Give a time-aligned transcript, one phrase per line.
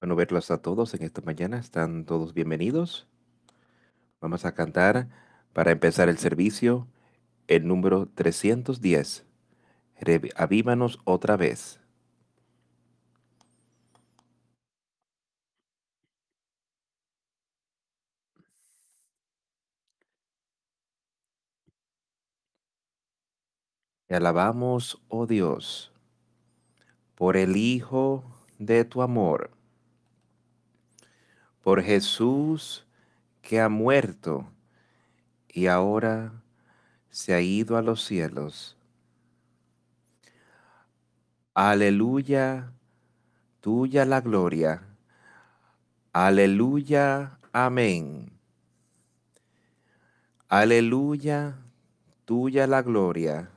[0.00, 1.58] Bueno verlos a todos en esta mañana.
[1.58, 3.06] Están todos bienvenidos.
[4.20, 5.08] Vamos a cantar
[5.54, 6.86] para empezar el servicio
[7.48, 9.26] el número 310.
[10.00, 11.80] Revi- Avívanos otra vez.
[24.08, 25.92] Te alabamos, oh Dios,
[27.14, 28.24] por el Hijo
[28.58, 29.50] de tu amor,
[31.66, 32.86] por Jesús
[33.42, 34.46] que ha muerto
[35.48, 36.30] y ahora
[37.10, 38.76] se ha ido a los cielos.
[41.54, 42.72] Aleluya,
[43.60, 44.84] tuya la gloria.
[46.12, 48.30] Aleluya, amén.
[50.48, 51.56] Aleluya,
[52.26, 53.50] tuya la gloria.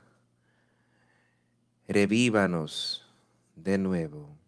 [1.86, 3.06] Revívanos
[3.54, 4.39] de nuevo.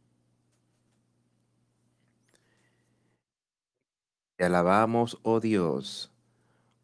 [4.37, 6.11] Te alabamos, oh Dios,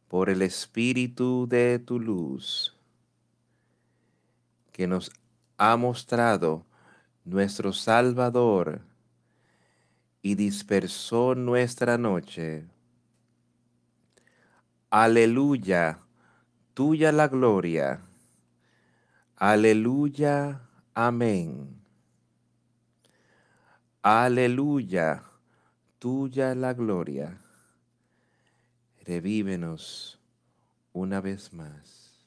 [0.09, 2.77] por el Espíritu de tu luz,
[4.73, 5.11] que nos
[5.57, 6.65] ha mostrado
[7.25, 8.81] nuestro Salvador
[10.23, 12.67] y dispersó nuestra noche.
[14.91, 16.01] Aleluya,
[16.75, 18.01] tuya la gloria.
[19.37, 20.61] Aleluya,
[20.95, 21.81] amén.
[24.03, 25.28] Aleluya,
[25.99, 27.39] tuya la gloria.
[29.05, 30.19] Revívenos
[30.93, 32.27] una vez más.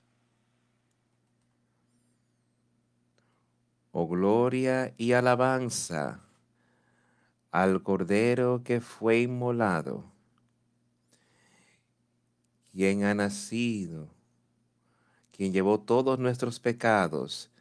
[3.92, 6.22] Oh gloria y alabanza
[7.52, 10.06] al Cordero que fue inmolado,
[12.72, 14.08] quien ha nacido,
[15.36, 17.52] quien llevó todos nuestros pecados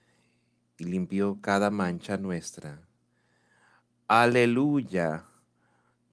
[0.79, 2.81] y limpió cada mancha nuestra.
[4.07, 5.25] Aleluya,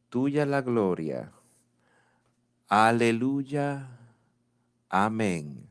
[0.10, 1.32] tuya la gloria.
[2.68, 3.88] Aleluya,
[4.90, 5.68] amén.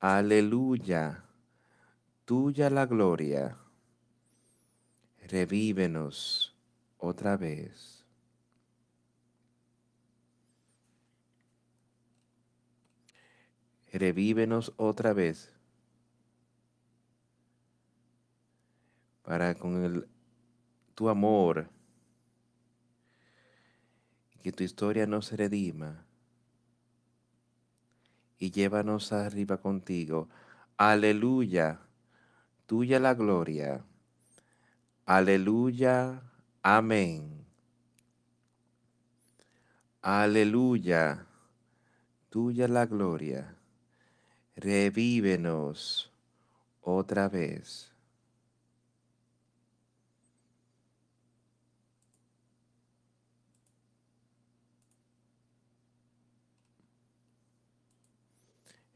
[0.00, 1.24] Aleluya,
[2.24, 3.56] tuya la gloria.
[5.28, 6.54] Revívenos
[6.98, 8.04] otra vez.
[13.92, 15.54] Revívenos otra vez
[19.22, 20.08] para con el,
[20.94, 21.68] tu amor
[24.44, 26.04] que tu historia no se redima
[28.38, 30.28] y llévanos arriba contigo.
[30.76, 31.80] Aleluya,
[32.66, 33.82] tuya la gloria.
[35.06, 36.20] Aleluya,
[36.62, 37.46] amén.
[40.02, 41.24] Aleluya,
[42.28, 43.56] tuya la gloria.
[44.56, 46.12] Revívenos
[46.82, 47.93] otra vez.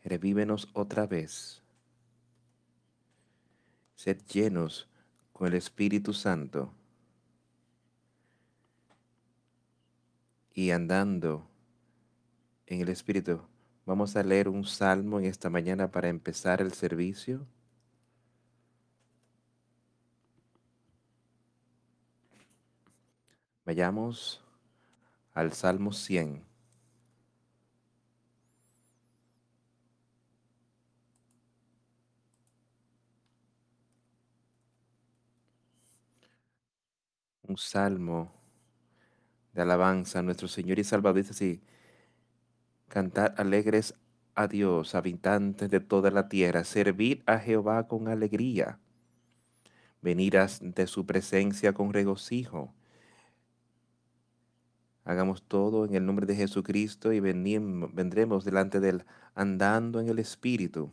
[0.09, 1.63] Revívenos otra vez.
[3.95, 4.89] Sed llenos
[5.35, 6.73] con el Espíritu Santo
[10.55, 11.47] y andando
[12.67, 13.43] en el Espíritu.
[13.85, 17.47] Vamos a leer un salmo en esta mañana para empezar el servicio.
[23.67, 24.43] Vayamos
[25.35, 26.48] al Salmo 100.
[37.49, 38.31] Un salmo
[39.55, 41.17] de alabanza a nuestro Señor y Salvador.
[41.17, 41.63] Dice así,
[42.89, 43.95] cantad alegres
[44.35, 48.79] a Dios, habitantes de toda la tierra, servid a Jehová con alegría,
[50.03, 52.75] venid de su presencia con regocijo.
[55.05, 60.11] Hagamos todo en el nombre de Jesucristo y venim- vendremos delante de Él andando en
[60.11, 60.91] el Espíritu,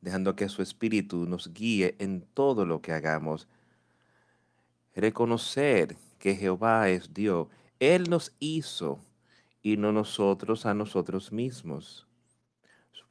[0.00, 3.48] dejando que su Espíritu nos guíe en todo lo que hagamos.
[4.94, 7.48] Reconocer que Jehová es Dios.
[7.78, 9.00] Él nos hizo
[9.62, 12.06] y no nosotros a nosotros mismos.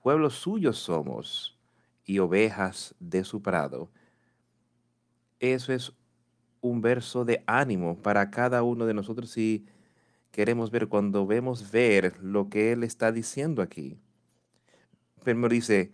[0.02, 1.56] Pueblo suyo somos
[2.06, 3.92] y ovejas de su prado.
[5.40, 5.94] Eso es
[6.62, 9.68] un verso de ánimo para cada uno de nosotros si
[10.32, 14.00] queremos ver, cuando vemos ver lo que Él está diciendo aquí.
[15.24, 15.92] Primero dice,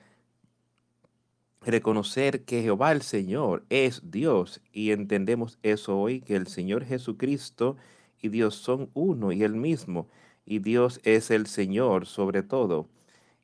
[1.71, 7.77] reconocer que Jehová el Señor es Dios y entendemos eso hoy, que el Señor Jesucristo
[8.21, 10.07] y Dios son uno y el mismo,
[10.45, 12.87] y Dios es el Señor sobre todo,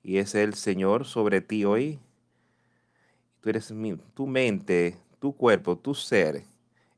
[0.03, 1.99] y es el Señor sobre ti hoy.
[3.41, 6.43] Tú eres mi- tu mente, tu cuerpo, tu ser,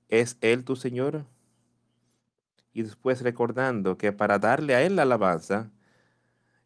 [0.09, 1.25] ¿Es Él tu Señor?
[2.71, 5.71] Y después recordando que para darle a Él la alabanza,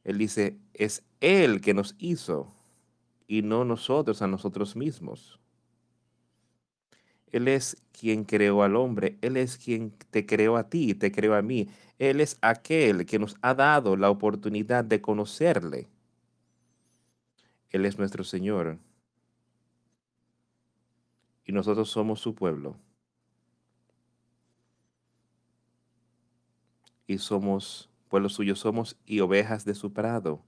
[0.04, 2.56] Él dice, es Él que nos hizo
[3.28, 5.40] y no nosotros a nosotros mismos.
[7.32, 11.36] Él es quien creó al hombre, Él es quien te creó a ti, te creó
[11.36, 11.68] a mí.
[12.00, 15.88] Él es aquel que nos ha dado la oportunidad de conocerle.
[17.70, 18.80] Él es nuestro Señor.
[21.46, 22.78] Y nosotros somos su pueblo.
[27.08, 30.44] Y somos pueblo suyo, somos y ovejas de su prado.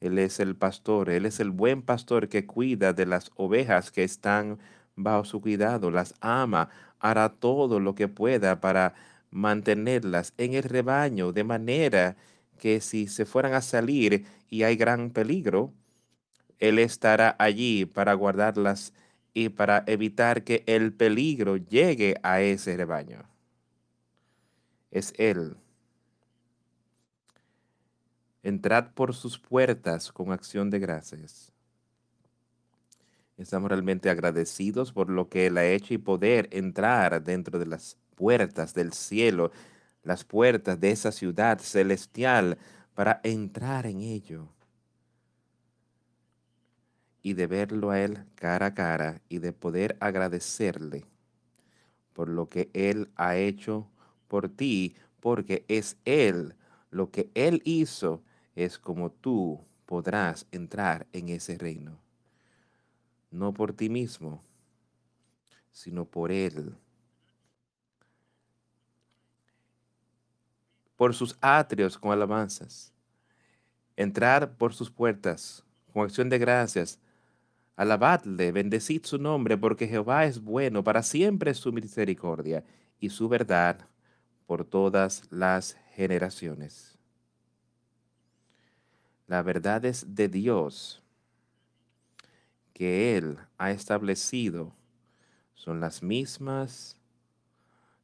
[0.00, 4.04] Él es el pastor, Él es el buen pastor que cuida de las ovejas que
[4.04, 4.58] están
[4.94, 8.94] bajo su cuidado, las ama, hará todo lo que pueda para
[9.30, 12.16] mantenerlas en el rebaño, de manera
[12.58, 15.72] que si se fueran a salir y hay gran peligro,
[16.58, 18.92] Él estará allí para guardarlas
[19.34, 23.24] y para evitar que el peligro llegue a ese rebaño.
[24.90, 25.56] Es Él.
[28.48, 31.52] Entrad por sus puertas con acción de gracias.
[33.36, 37.98] Estamos realmente agradecidos por lo que Él ha hecho y poder entrar dentro de las
[38.14, 39.52] puertas del cielo,
[40.02, 42.56] las puertas de esa ciudad celestial,
[42.94, 44.48] para entrar en ello
[47.20, 51.04] y de verlo a Él cara a cara y de poder agradecerle
[52.14, 53.90] por lo que Él ha hecho
[54.26, 56.54] por ti, porque es Él,
[56.90, 58.22] lo que Él hizo
[58.64, 61.98] es como tú podrás entrar en ese reino
[63.30, 64.42] no por ti mismo,
[65.70, 66.74] sino por Él.
[70.96, 72.92] Por sus atrios con alabanzas.
[73.96, 76.98] Entrar por sus puertas con acción de gracias.
[77.76, 82.64] Alabadle, bendecid su nombre, porque Jehová es bueno, para siempre su misericordia
[82.98, 83.88] y su verdad
[84.46, 86.97] por todas las generaciones.
[89.28, 91.02] La verdad es de Dios
[92.72, 94.72] que Él ha establecido
[95.52, 96.96] son las mismas,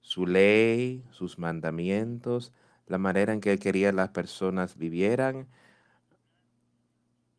[0.03, 2.53] su ley, sus mandamientos,
[2.87, 5.47] la manera en que Él quería las personas vivieran.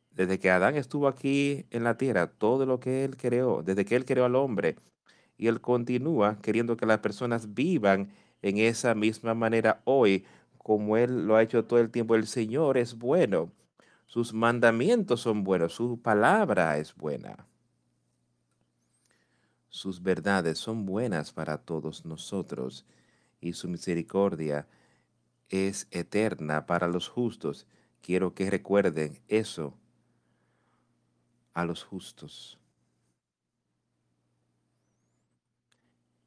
[0.09, 3.95] Desde que Adán estuvo aquí en la tierra, todo lo que Él creó, desde que
[3.95, 4.77] Él creó al hombre,
[5.37, 8.09] y Él continúa queriendo que las personas vivan
[8.41, 10.25] en esa misma manera hoy,
[10.57, 12.15] como Él lo ha hecho todo el tiempo.
[12.15, 13.51] El Señor es bueno
[14.05, 17.47] sus mandamientos son buenos, su palabra es buena.
[19.69, 22.85] Sus verdades son buenas para todos nosotros
[23.41, 24.67] y su misericordia
[25.49, 27.67] es eterna para los justos.
[28.01, 29.77] Quiero que recuerden eso
[31.53, 32.57] a los justos.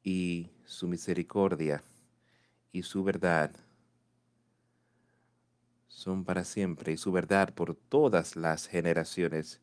[0.03, 1.83] Y su misericordia
[2.71, 3.51] y su verdad
[5.99, 9.59] son para siempre y su verdad por todas las generaciones.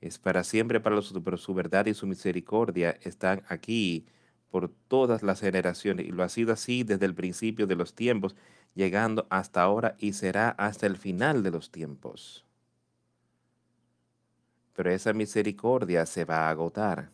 [0.00, 4.06] Es para siempre para los pero su verdad y su misericordia están aquí
[4.50, 8.36] por todas las generaciones y lo ha sido así desde el principio de los tiempos,
[8.74, 12.46] llegando hasta ahora y será hasta el final de los tiempos.
[14.72, 17.10] Pero esa misericordia se va a agotar.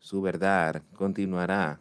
[0.00, 1.80] Su verdad continuará.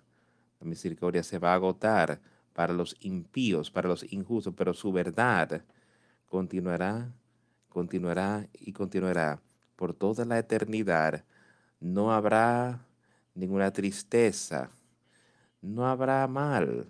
[0.60, 5.62] La misericordia se va a agotar para los impíos, para los injustos, pero su verdad
[6.25, 7.12] continuará,
[7.67, 9.41] continuará y continuará
[9.75, 11.25] por toda la eternidad.
[11.81, 12.79] No habrá
[13.33, 14.71] ninguna tristeza,
[15.62, 16.89] no habrá mal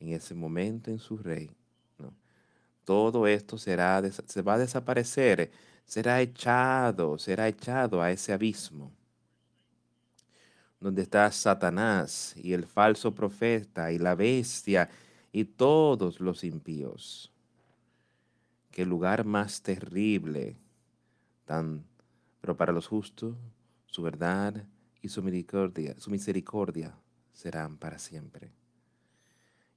[0.00, 1.52] en ese momento en su rey.
[2.84, 5.52] Todo esto será, se va a desaparecer,
[5.84, 8.90] será echado, será echado a ese abismo
[10.80, 14.88] donde está Satanás y el falso profeta y la bestia
[15.30, 17.30] y todos los impíos.
[18.70, 20.56] Qué lugar más terrible,
[21.44, 21.84] tan,
[22.40, 23.36] pero para los justos,
[23.86, 24.64] su verdad
[25.02, 26.94] y su misericordia, su misericordia
[27.32, 28.50] serán para siempre.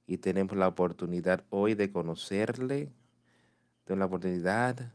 [0.06, 2.92] Y tenemos la oportunidad hoy de conocerle,
[3.84, 4.92] tenemos la oportunidad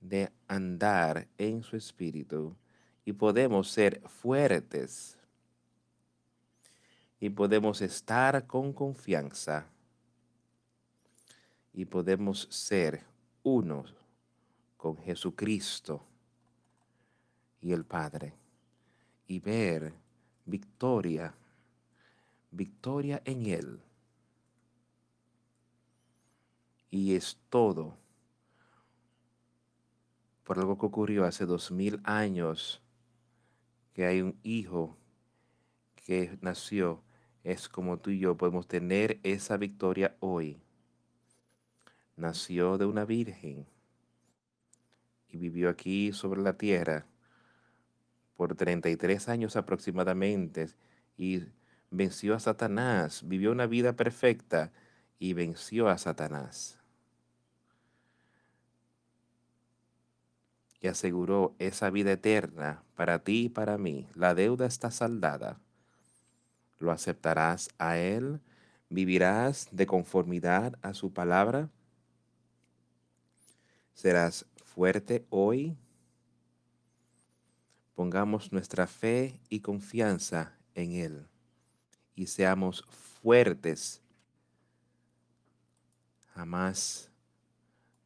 [0.00, 2.56] de andar en su espíritu
[3.04, 5.18] y podemos ser fuertes.
[7.18, 9.66] Y podemos estar con confianza.
[11.72, 13.04] Y podemos ser
[13.42, 13.84] uno
[14.76, 16.04] con Jesucristo
[17.60, 18.34] y el Padre.
[19.26, 19.92] Y ver
[20.44, 21.34] victoria,
[22.50, 23.80] victoria en Él.
[26.90, 27.96] Y es todo
[30.44, 32.82] por algo que ocurrió hace dos mil años
[33.92, 34.96] que hay un hijo
[35.94, 37.02] que nació,
[37.44, 40.62] es como tú y yo podemos tener esa victoria hoy.
[42.16, 43.66] Nació de una virgen
[45.28, 47.06] y vivió aquí sobre la tierra
[48.36, 50.68] por 33 años aproximadamente
[51.16, 51.44] y
[51.90, 54.72] venció a Satanás, vivió una vida perfecta
[55.18, 56.81] y venció a Satanás.
[60.82, 64.06] Y aseguró esa vida eterna para ti y para mí.
[64.14, 65.58] La deuda está saldada.
[66.78, 68.40] ¿Lo aceptarás a Él?
[68.90, 71.70] ¿Vivirás de conformidad a su palabra?
[73.94, 75.78] ¿Serás fuerte hoy?
[77.94, 81.26] Pongamos nuestra fe y confianza en Él
[82.14, 82.84] y seamos
[83.22, 84.00] fuertes,
[86.34, 87.10] jamás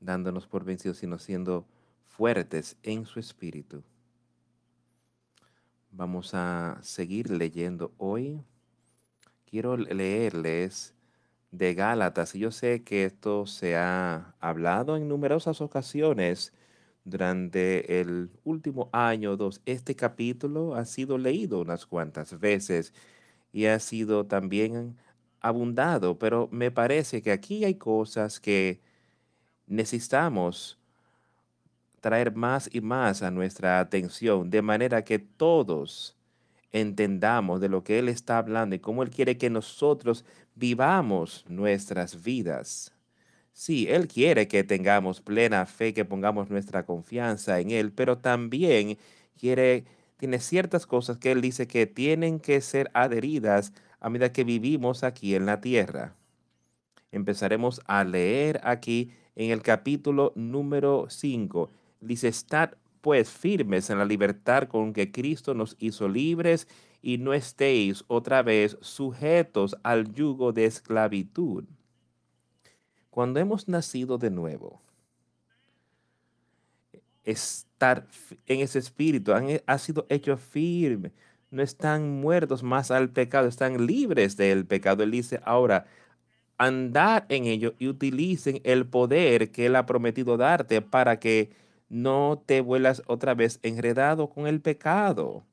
[0.00, 1.66] dándonos por vencidos, sino siendo
[2.16, 3.82] fuertes en su espíritu.
[5.90, 8.42] Vamos a seguir leyendo hoy.
[9.44, 10.94] Quiero leerles
[11.50, 12.34] de Gálatas.
[12.34, 16.54] Y yo sé que esto se ha hablado en numerosas ocasiones
[17.04, 19.60] durante el último año o dos.
[19.66, 22.94] Este capítulo ha sido leído unas cuantas veces
[23.52, 24.96] y ha sido también
[25.40, 28.80] abundado, pero me parece que aquí hay cosas que
[29.66, 30.78] necesitamos
[32.06, 36.16] traer más y más a nuestra atención, de manera que todos
[36.70, 42.22] entendamos de lo que Él está hablando y cómo Él quiere que nosotros vivamos nuestras
[42.22, 42.94] vidas.
[43.52, 48.98] Sí, Él quiere que tengamos plena fe, que pongamos nuestra confianza en Él, pero también
[49.36, 49.84] quiere
[50.16, 55.02] tiene ciertas cosas que él dice que tienen que ser adheridas a medida que vivimos
[55.02, 56.14] aquí en la tierra.
[57.10, 61.70] Empezaremos a leer aquí en el capítulo número 5.
[62.06, 62.70] Dice, estad
[63.00, 66.66] pues firmes en la libertad con que Cristo nos hizo libres
[67.02, 71.64] y no estéis otra vez sujetos al yugo de esclavitud.
[73.10, 74.82] Cuando hemos nacido de nuevo,
[77.22, 78.06] estar
[78.46, 81.12] en ese espíritu, han, ha sido hecho firme,
[81.50, 85.02] no están muertos más al pecado, están libres del pecado.
[85.02, 85.86] Él dice, ahora,
[86.58, 91.50] andar en ello y utilicen el poder que Él ha prometido darte para que
[91.88, 95.44] no te vuelas otra vez enredado con el pecado.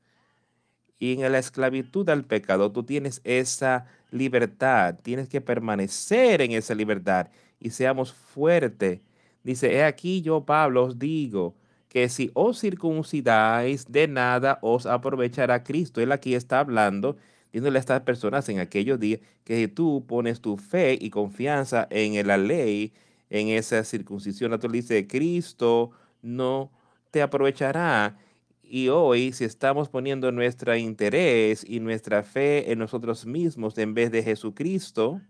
[0.99, 6.75] Y en la esclavitud al pecado tú tienes esa libertad, tienes que permanecer en esa
[6.75, 7.27] libertad
[7.59, 9.01] y seamos fuertes.
[9.43, 11.55] Dice, he aquí yo, Pablo, os digo,
[11.89, 16.01] que si os circuncidáis, de nada os aprovechará Cristo.
[16.01, 17.17] Él aquí está hablando,
[17.51, 21.87] diciéndole a estas personas en aquellos días que si tú pones tu fe y confianza
[21.91, 22.93] en la ley,
[23.29, 25.91] en esa circuncisión, tú dice, Cristo
[26.23, 26.71] no
[27.11, 28.17] te aprovechará.
[28.63, 34.11] Y hoy, si estamos poniendo nuestro interés y nuestra fe en nosotros mismos en vez
[34.11, 35.21] de Jesucristo,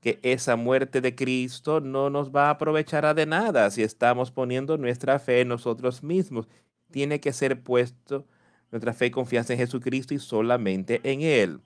[0.00, 4.78] que esa muerte de Cristo no nos va a aprovechar de nada si estamos poniendo
[4.78, 6.48] nuestra fe en nosotros mismos.
[6.90, 8.26] Tiene que ser puesto
[8.70, 11.60] nuestra fe y confianza en Jesucristo y solamente en Él.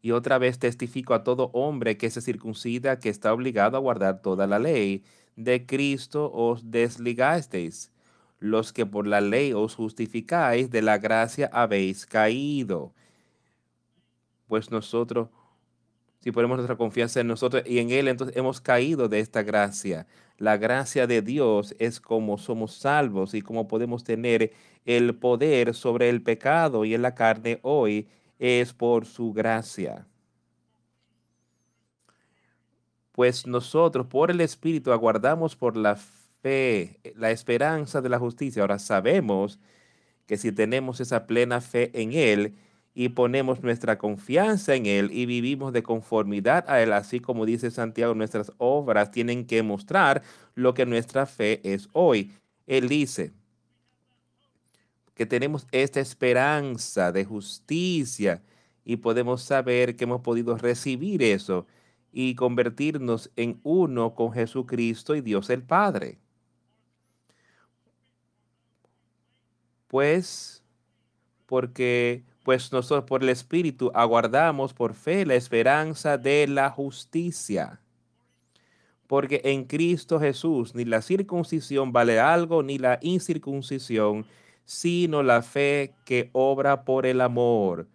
[0.00, 4.22] Y otra vez testifico a todo hombre que se circuncida, que está obligado a guardar
[4.22, 5.02] toda la ley.
[5.38, 7.92] De Cristo os desligasteis.
[8.40, 12.92] Los que por la ley os justificáis, de la gracia habéis caído.
[14.48, 15.28] Pues nosotros
[16.18, 20.08] si ponemos nuestra confianza en nosotros y en Él, entonces hemos caído de esta gracia.
[20.38, 24.52] La gracia de Dios es como somos salvos y como podemos tener
[24.84, 28.08] el poder sobre el pecado y en la carne hoy
[28.40, 30.07] es por su gracia.
[33.18, 38.62] Pues nosotros por el Espíritu aguardamos por la fe, la esperanza de la justicia.
[38.62, 39.58] Ahora sabemos
[40.26, 42.54] que si tenemos esa plena fe en Él,
[42.94, 47.72] y ponemos nuestra confianza en Él y vivimos de conformidad a Él, así como dice
[47.72, 50.22] Santiago, nuestras obras tienen que mostrar
[50.54, 52.30] lo que nuestra fe es hoy.
[52.68, 53.32] Él dice
[55.14, 58.44] que tenemos esta esperanza de justicia
[58.84, 61.66] y podemos saber que hemos podido recibir eso
[62.12, 66.18] y convertirnos en uno con Jesucristo y Dios el Padre.
[69.88, 70.62] Pues,
[71.46, 77.80] porque pues nosotros por el Espíritu aguardamos por fe la esperanza de la justicia.
[79.06, 84.26] Porque en Cristo Jesús ni la circuncisión vale algo, ni la incircuncisión,
[84.64, 87.86] sino la fe que obra por el amor.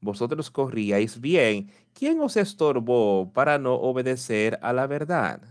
[0.00, 1.70] Vosotros corríais bien.
[1.94, 5.42] ¿Quién os estorbó para no obedecer a la verdad?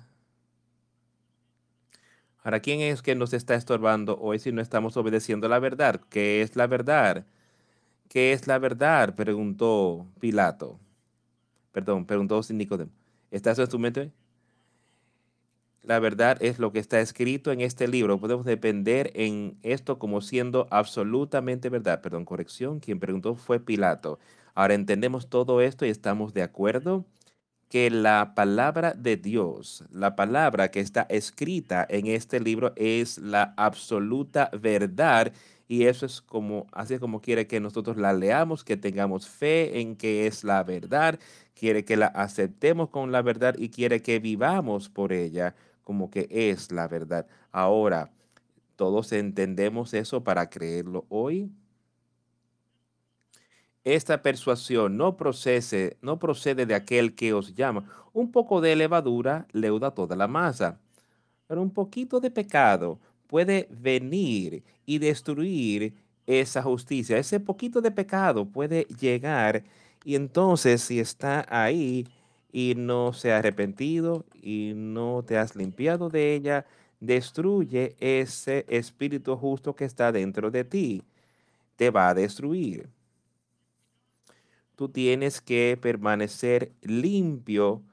[2.43, 6.01] Ahora, ¿quién es que nos está estorbando hoy si no estamos obedeciendo la verdad?
[6.09, 7.25] ¿Qué es la verdad?
[8.09, 9.15] ¿Qué es la verdad?
[9.15, 10.79] Preguntó Pilato.
[11.71, 12.91] Perdón, preguntó Nicodemo.
[13.31, 14.11] ¿Estás en tu mente?
[15.89, 18.19] La verdad es lo que está escrito en este libro.
[18.19, 22.01] Podemos depender en esto como siendo absolutamente verdad.
[22.01, 22.79] Perdón, corrección.
[22.79, 24.19] Quien preguntó fue Pilato.
[24.53, 27.05] Ahora entendemos todo esto y estamos de acuerdo
[27.69, 33.55] que la palabra de Dios, la palabra que está escrita en este libro es la
[33.58, 35.34] absoluta verdad
[35.67, 39.96] y eso es como, así como quiere que nosotros la leamos, que tengamos fe en
[39.96, 41.19] que es la verdad,
[41.55, 45.55] quiere que la aceptemos con la verdad y quiere que vivamos por ella
[45.89, 47.25] como que es la verdad.
[47.51, 48.12] Ahora,
[48.75, 51.50] ¿todos entendemos eso para creerlo hoy?
[53.84, 57.86] Esta persuasión no procede, no procede de aquel que os llama.
[58.13, 60.79] Un poco de levadura leuda toda la masa.
[61.48, 65.96] Pero un poquito de pecado puede venir y destruir
[66.27, 67.17] esa justicia.
[67.17, 69.63] Ese poquito de pecado puede llegar
[70.05, 72.08] y entonces si está ahí
[72.51, 76.65] y no se ha arrepentido y no te has limpiado de ella,
[76.99, 81.03] destruye ese espíritu justo que está dentro de ti.
[81.77, 82.89] Te va a destruir
[84.79, 87.83] tú tienes que permanecer limpio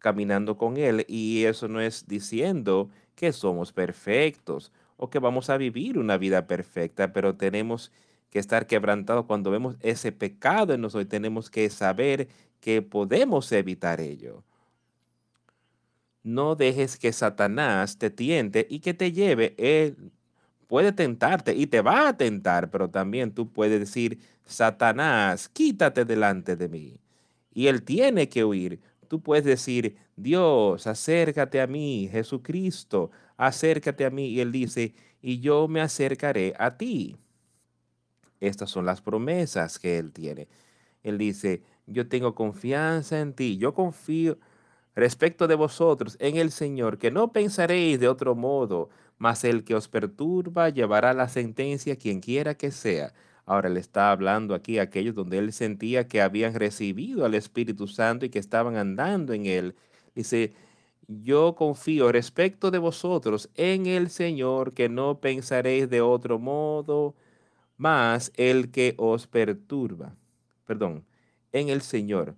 [0.00, 1.04] caminando con Él.
[1.06, 6.48] Y eso no es diciendo que somos perfectos o que vamos a vivir una vida
[6.48, 7.92] perfecta, pero tenemos
[8.28, 11.08] que estar quebrantados cuando vemos ese pecado en nosotros.
[11.08, 12.26] Tenemos que saber
[12.62, 14.44] que podemos evitar ello.
[16.22, 19.54] No dejes que Satanás te tiente y que te lleve.
[19.58, 20.12] Él
[20.68, 26.54] puede tentarte y te va a tentar, pero también tú puedes decir, Satanás, quítate delante
[26.54, 27.00] de mí.
[27.52, 28.80] Y él tiene que huir.
[29.08, 34.28] Tú puedes decir, Dios, acércate a mí, Jesucristo, acércate a mí.
[34.28, 37.16] Y él dice, y yo me acercaré a ti.
[38.38, 40.46] Estas son las promesas que él tiene.
[41.02, 44.38] Él dice, yo tengo confianza en ti, yo confío
[44.94, 49.74] respecto de vosotros en el Señor, que no pensaréis de otro modo, mas el que
[49.74, 53.12] os perturba llevará la sentencia quien quiera que sea.
[53.46, 57.86] Ahora le está hablando aquí a aquellos donde él sentía que habían recibido al Espíritu
[57.88, 59.74] Santo y que estaban andando en él.
[60.14, 60.54] Dice,
[61.08, 67.14] yo confío respecto de vosotros en el Señor, que no pensaréis de otro modo,
[67.76, 70.14] más el que os perturba.
[70.66, 71.04] Perdón,
[71.52, 72.34] en el Señor.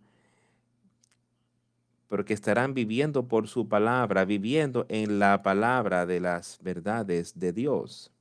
[2.08, 8.14] Porque estarán viviendo por su palabra, viviendo en la palabra de las verdades de Dios.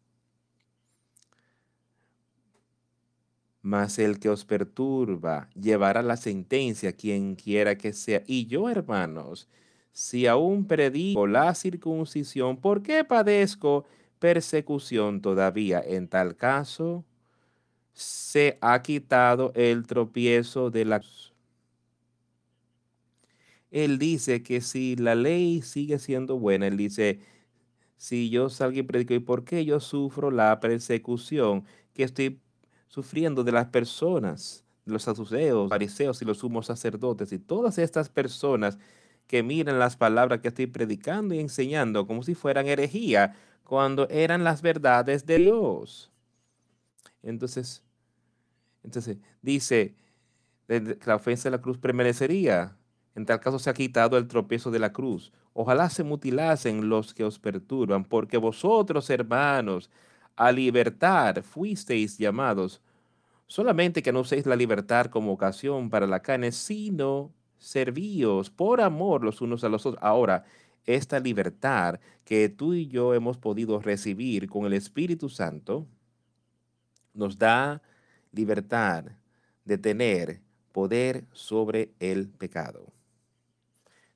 [3.63, 8.21] mas el que os perturba llevará la sentencia quien quiera que sea.
[8.27, 9.47] Y yo, hermanos,
[9.93, 13.85] si aún predico la circuncisión, ¿por qué padezco
[14.19, 15.81] persecución todavía?
[15.85, 17.05] En tal caso,
[17.93, 21.01] se ha quitado el tropiezo de la...
[23.71, 27.19] Él dice que si la ley sigue siendo buena, él dice,
[27.97, 32.39] si yo salgo y predico, ¿y por qué yo sufro la persecución que estoy
[32.87, 38.77] sufriendo de las personas, los saduceos, fariseos y los sumos sacerdotes y todas estas personas
[39.27, 44.43] que miran las palabras que estoy predicando y enseñando como si fueran herejía, cuando eran
[44.43, 46.11] las verdades de Dios.
[47.23, 47.82] Entonces,
[48.83, 49.95] entonces dice
[50.67, 52.77] que la ofensa de la cruz permanecería.
[53.15, 55.31] En tal caso se ha quitado el tropiezo de la cruz.
[55.53, 59.89] Ojalá se mutilasen los que os perturban, porque vosotros, hermanos,
[60.35, 62.81] a libertad fuisteis llamados,
[63.45, 69.23] solamente que no uséis la libertad como ocasión para la carne, sino servíos por amor
[69.23, 70.03] los unos a los otros.
[70.03, 70.43] Ahora,
[70.85, 75.85] esta libertad que tú y yo hemos podido recibir con el Espíritu Santo,
[77.13, 77.81] nos da
[78.33, 79.05] libertad
[79.63, 80.41] de tener
[80.71, 82.91] poder sobre el pecado.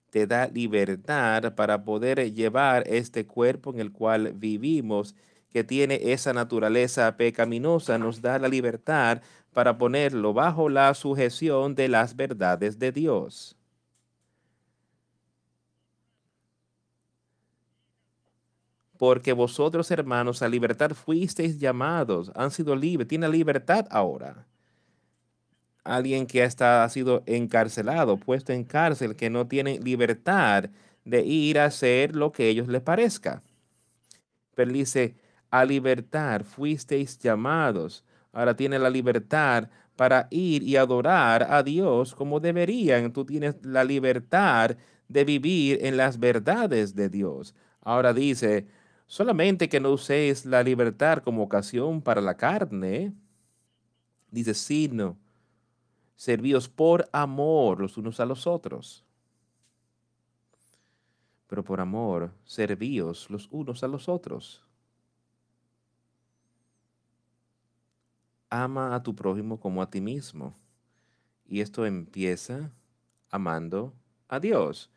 [0.10, 5.16] Te da libertad para poder llevar este cuerpo en el cual vivimos
[5.50, 9.22] que tiene esa naturaleza pecaminosa nos da la libertad
[9.54, 13.57] para ponerlo bajo la sujeción de las verdades de Dios.
[18.98, 24.48] Porque vosotros, hermanos, a libertad fuisteis llamados, han sido libres, tiene libertad ahora.
[25.84, 30.70] Alguien que ha sido encarcelado, puesto en cárcel, que no tiene libertad
[31.06, 33.42] de ir a hacer lo que ellos les parezca.
[34.56, 35.16] Pero dice,
[35.50, 38.04] a libertad fuisteis llamados.
[38.34, 43.14] Ahora tiene la libertad para ir y adorar a Dios como deberían.
[43.14, 44.76] Tú tienes la libertad
[45.08, 47.56] de vivir en las verdades de Dios.
[47.82, 48.68] Ahora dice,
[49.08, 53.14] Solamente que no uséis la libertad como ocasión para la carne,
[54.30, 55.18] dice, sino
[56.18, 59.06] servíos por amor los unos a los otros.
[61.48, 64.66] Pero por amor, servíos los unos a los otros.
[68.50, 70.54] Ama a tu prójimo como a ti mismo.
[71.46, 72.72] Y esto empieza
[73.30, 73.94] amando
[74.28, 74.90] a Dios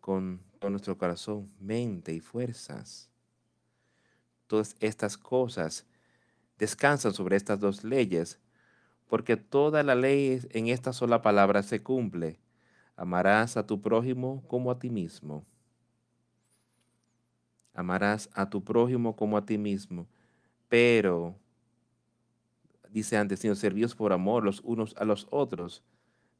[0.00, 3.10] con todo nuestro corazón, mente y fuerzas.
[4.46, 5.86] Todas estas cosas
[6.58, 8.40] descansan sobre estas dos leyes,
[9.08, 12.38] porque toda la ley en esta sola palabra se cumple.
[12.96, 15.44] Amarás a tu prójimo como a ti mismo.
[17.74, 20.06] Amarás a tu prójimo como a ti mismo.
[20.68, 21.36] Pero,
[22.90, 25.84] dice antes, sino servíos por amor los unos a los otros.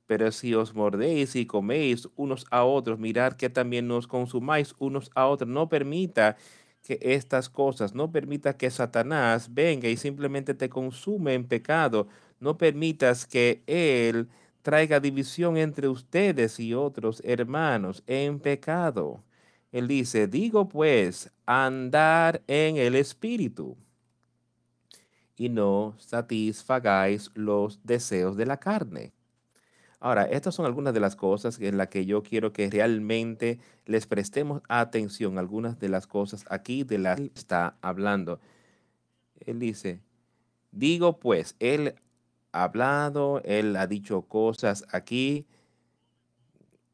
[0.06, 5.10] Pero si os mordéis y coméis unos a otros, mirad que también nos consumáis unos
[5.14, 5.50] a otros.
[5.50, 6.36] No permita
[6.86, 12.06] que estas cosas, no permita que Satanás venga y simplemente te consume en pecado.
[12.38, 14.28] No permitas que Él
[14.62, 19.24] traiga división entre ustedes y otros hermanos en pecado.
[19.72, 23.76] Él dice, digo pues, andar en el Espíritu
[25.36, 29.12] y no satisfagáis los deseos de la carne.
[29.98, 34.06] Ahora, estas son algunas de las cosas en las que yo quiero que realmente les
[34.06, 38.40] prestemos atención, algunas de las cosas aquí de las que está hablando.
[39.40, 40.00] Él dice,
[40.70, 41.94] digo pues, él
[42.52, 45.46] ha hablado, él ha dicho cosas aquí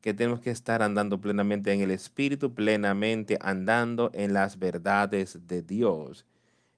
[0.00, 5.62] que tenemos que estar andando plenamente en el Espíritu, plenamente andando en las verdades de
[5.62, 6.26] Dios.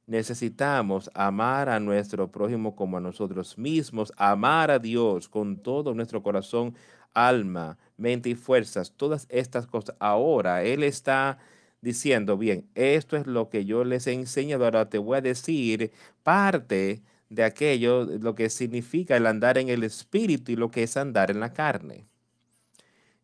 [0.07, 6.23] Necesitamos amar a nuestro prójimo como a nosotros mismos, amar a Dios con todo nuestro
[6.23, 6.75] corazón,
[7.15, 9.97] alma, mente y fuerzas, todas estas cosas.
[9.99, 11.39] Ahora Él está
[11.81, 15.91] diciendo, bien, esto es lo que yo les he enseñado, ahora te voy a decir
[16.23, 20.97] parte de aquello, lo que significa el andar en el Espíritu y lo que es
[20.97, 22.07] andar en la carne.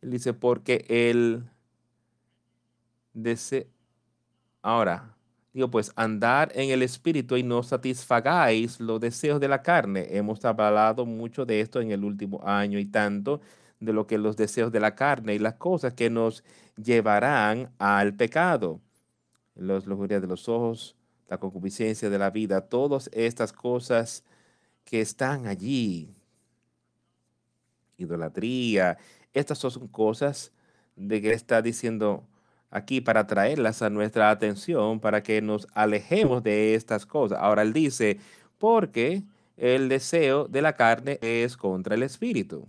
[0.01, 1.45] Él dice, porque Él
[3.13, 3.65] desea...
[4.63, 5.17] Ahora,
[5.53, 10.07] Digo, pues andar en el espíritu y no satisfagáis los deseos de la carne.
[10.11, 13.41] Hemos hablado mucho de esto en el último año y tanto
[13.81, 16.45] de lo que los deseos de la carne y las cosas que nos
[16.77, 18.81] llevarán al pecado.
[19.57, 20.97] Los lujurias de los ojos,
[21.29, 24.25] la concupiscencia de la vida, todas estas cosas
[24.85, 26.15] que están allí.
[27.97, 28.99] Idolatría,
[29.33, 30.53] estas son cosas
[30.97, 32.25] de que está diciendo
[32.71, 37.39] aquí para traerlas a nuestra atención, para que nos alejemos de estas cosas.
[37.41, 38.19] Ahora él dice,
[38.59, 39.23] porque
[39.57, 42.69] el deseo de la carne es contra el espíritu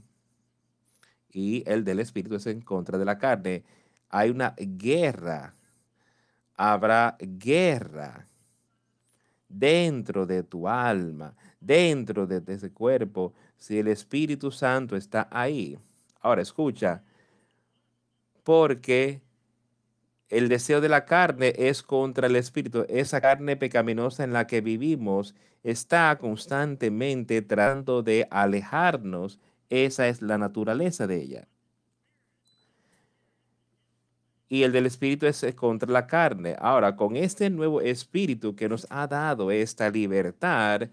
[1.33, 3.63] y el del espíritu es en contra de la carne.
[4.09, 5.55] Hay una guerra,
[6.55, 8.27] habrá guerra
[9.47, 15.77] dentro de tu alma, dentro de ese cuerpo, si el Espíritu Santo está ahí.
[16.21, 17.03] Ahora escucha,
[18.43, 19.21] porque
[20.31, 22.85] el deseo de la carne es contra el espíritu.
[22.87, 29.39] Esa carne pecaminosa en la que vivimos está constantemente tratando de alejarnos.
[29.69, 31.47] Esa es la naturaleza de ella.
[34.47, 36.55] Y el del espíritu es contra la carne.
[36.59, 40.89] Ahora, con este nuevo espíritu que nos ha dado esta libertad,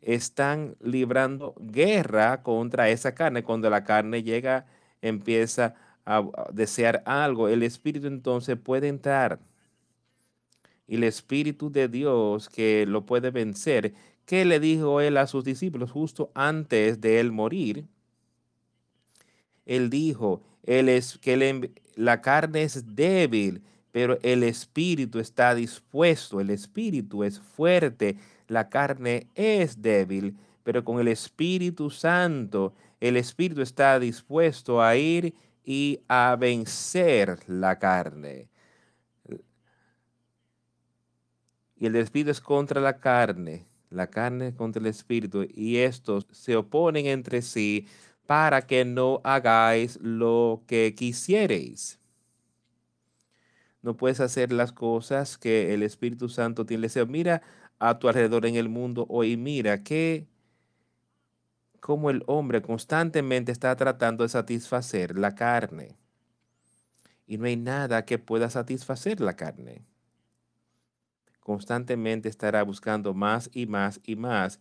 [0.00, 3.44] están librando guerra contra esa carne.
[3.44, 4.66] Cuando la carne llega,
[5.00, 9.38] empieza a, desear algo, el Espíritu entonces puede entrar.
[10.86, 13.94] Y el Espíritu de Dios que lo puede vencer,
[14.26, 17.86] ¿qué le dijo él a sus discípulos justo antes de él morir?
[19.66, 23.62] Él dijo, él es, que la carne es débil,
[23.92, 28.16] pero el espíritu está dispuesto, el espíritu es fuerte,
[28.48, 35.34] la carne es débil, pero con el Espíritu Santo, el espíritu está dispuesto a ir
[35.64, 38.50] y a vencer la carne.
[41.76, 46.56] Y el espíritu es contra la carne, la carne contra el espíritu, y estos se
[46.56, 47.86] oponen entre sí
[48.26, 51.98] para que no hagáis lo que quisiereis.
[53.82, 57.06] No puedes hacer las cosas que el Espíritu Santo tiene deseo.
[57.06, 57.42] Mira
[57.78, 60.26] a tu alrededor en el mundo hoy, mira que
[61.84, 65.98] como el hombre constantemente está tratando de satisfacer la carne.
[67.26, 69.84] Y no hay nada que pueda satisfacer la carne.
[71.40, 74.60] Constantemente estará buscando más y más y más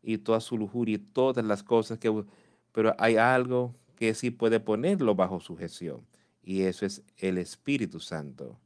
[0.00, 2.24] y toda su lujuria y todas las cosas que...
[2.70, 6.06] Pero hay algo que sí puede ponerlo bajo sujeción
[6.40, 8.60] y eso es el Espíritu Santo.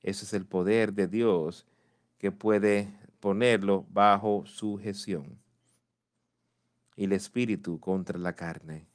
[0.00, 1.66] Ese es el poder de Dios
[2.18, 5.41] que puede ponerlo bajo sujeción.
[7.02, 8.86] Y el espíritu contra la carne.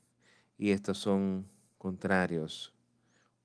[0.58, 1.46] Y estos son
[1.78, 2.74] contrarios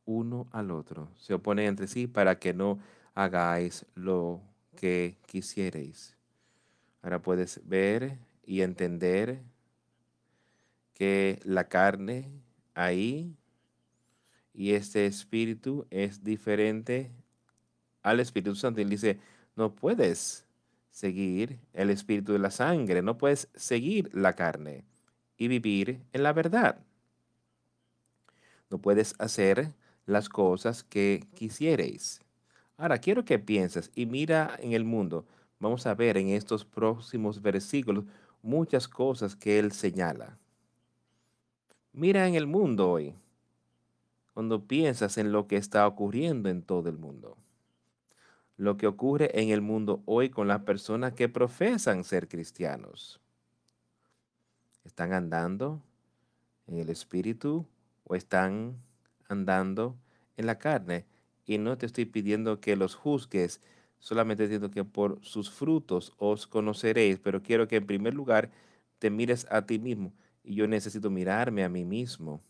[0.05, 1.09] uno al otro.
[1.17, 2.79] Se oponen entre sí para que no
[3.13, 4.41] hagáis lo
[4.77, 6.17] que quisierais.
[7.03, 9.43] Ahora puedes ver y entender
[10.95, 12.31] que la carne
[12.73, 13.35] ahí
[14.55, 17.11] y este espíritu es diferente
[18.05, 18.81] al Espíritu Santo.
[18.81, 19.19] Él dice,
[19.57, 20.47] no puedes
[20.93, 24.85] seguir el espíritu de la sangre, no puedes seguir la carne
[25.37, 26.79] y vivir en la verdad.
[28.71, 29.75] No puedes hacer
[30.07, 32.21] las cosas que quisierais.
[32.77, 35.27] Ahora quiero que pienses y mira en el mundo.
[35.59, 38.05] Vamos a ver en estos próximos versículos
[38.43, 40.39] muchas cosas que él señala.
[41.93, 43.15] Mira en el mundo hoy,
[44.35, 47.37] cuando piensas en lo que está ocurriendo en todo el mundo.
[48.57, 53.21] Lo que ocurre en el mundo hoy con las personas que profesan ser cristianos.
[54.85, 55.83] ¿Están andando
[56.67, 57.67] en el espíritu
[58.05, 58.77] o están
[59.29, 59.97] andando
[60.37, 61.07] en la carne?
[61.47, 63.61] Y no te estoy pidiendo que los juzgues,
[63.99, 68.51] solamente diciendo que por sus frutos os conoceréis, pero quiero que en primer lugar
[68.99, 70.13] te mires a ti mismo
[70.45, 72.43] y yo necesito mirarme a mí mismo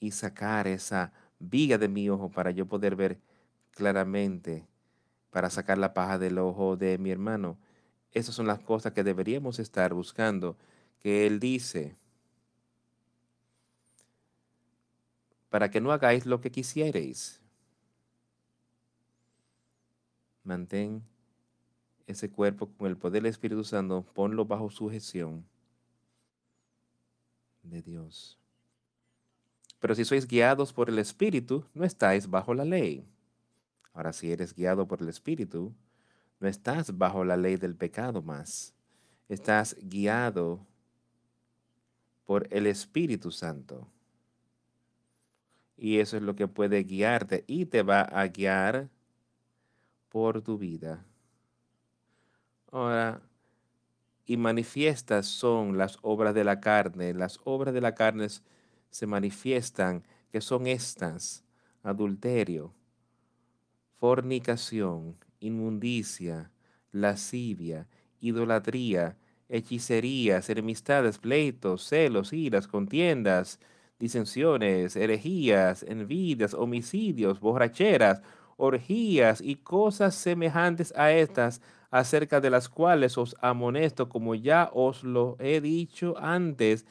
[0.00, 3.18] y sacar esa viga de mi ojo para yo poder ver
[3.72, 4.66] claramente,
[5.30, 7.58] para sacar la paja del ojo de mi hermano.
[8.12, 10.56] Esas son las cosas que deberíamos estar buscando,
[11.00, 11.96] que Él dice,
[15.50, 17.40] para que no hagáis lo que quisierais.
[20.44, 21.02] Mantén
[22.06, 25.44] ese cuerpo con el poder del Espíritu Santo, ponlo bajo sujeción
[27.62, 28.41] de Dios.
[29.82, 33.04] Pero si sois guiados por el Espíritu, no estáis bajo la ley.
[33.92, 35.74] Ahora, si eres guiado por el Espíritu,
[36.38, 38.76] no estás bajo la ley del pecado más.
[39.28, 40.64] Estás guiado
[42.24, 43.88] por el Espíritu Santo.
[45.76, 48.88] Y eso es lo que puede guiarte y te va a guiar
[50.10, 51.04] por tu vida.
[52.70, 53.20] Ahora,
[54.26, 57.14] y manifiestas son las obras de la carne.
[57.14, 58.28] Las obras de la carne
[58.92, 61.42] se manifiestan, que son estas,
[61.82, 62.72] adulterio,
[63.98, 66.52] fornicación, inmundicia,
[66.92, 67.88] lascivia,
[68.20, 69.16] idolatría,
[69.48, 73.58] hechicerías, enemistades, pleitos, celos, iras, contiendas,
[73.98, 78.22] disensiones, herejías, envidias, homicidios, borracheras,
[78.56, 85.02] orgías y cosas semejantes a estas, acerca de las cuales os amonesto, como ya os
[85.02, 86.86] lo he dicho antes,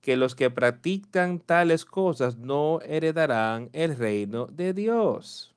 [0.00, 5.54] que los que practican tales cosas no heredarán el reino de Dios.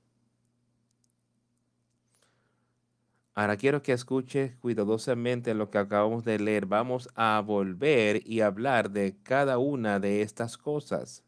[3.35, 6.67] Ahora quiero que escuche cuidadosamente lo que acabamos de leer.
[6.67, 11.23] Vamos a volver y hablar de cada una de estas cosas.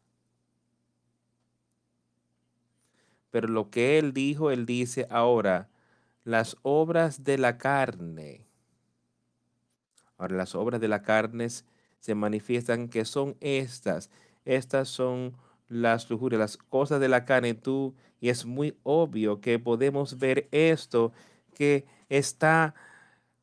[3.30, 5.68] Pero lo que él dijo, él dice ahora,
[6.22, 8.46] las obras de la carne.
[10.16, 11.48] Ahora, las obras de la carne
[12.00, 14.10] se manifiestan que son estas.
[14.44, 15.36] Estas son
[15.68, 17.54] las lujurias, las cosas de la carne.
[17.54, 21.12] Tú, y es muy obvio que podemos ver esto
[21.54, 22.74] que está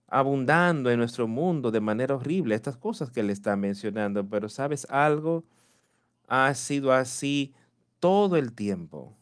[0.08, 4.28] abundando en nuestro mundo de manera horrible, estas cosas que le está mencionando.
[4.28, 5.44] Pero sabes algo,
[6.28, 7.54] ha sido así
[8.00, 9.14] todo el tiempo.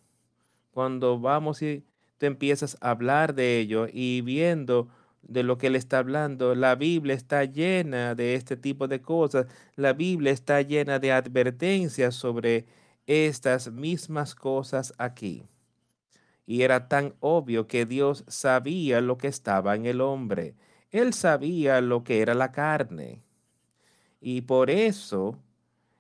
[0.71, 1.83] Cuando vamos y
[2.19, 4.89] empiezas a hablar de ello y viendo
[5.21, 9.47] de lo que él está hablando, la Biblia está llena de este tipo de cosas.
[9.75, 12.65] La Biblia está llena de advertencias sobre
[13.05, 15.43] estas mismas cosas aquí.
[16.45, 20.55] Y era tan obvio que Dios sabía lo que estaba en el hombre.
[20.89, 23.21] Él sabía lo que era la carne.
[24.19, 25.37] Y por eso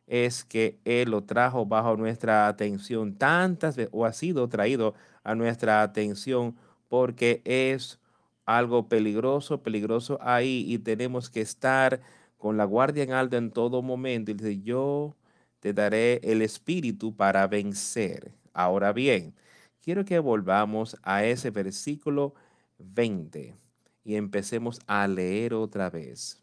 [0.07, 5.35] es que Él lo trajo bajo nuestra atención tantas veces, o ha sido traído a
[5.35, 6.57] nuestra atención
[6.89, 8.00] porque es
[8.45, 12.01] algo peligroso, peligroso ahí y tenemos que estar
[12.37, 14.31] con la guardia en alto en todo momento.
[14.31, 15.15] Y dice, yo
[15.59, 18.33] te daré el espíritu para vencer.
[18.53, 19.33] Ahora bien,
[19.81, 22.33] quiero que volvamos a ese versículo
[22.79, 23.55] 20
[24.03, 26.41] y empecemos a leer otra vez.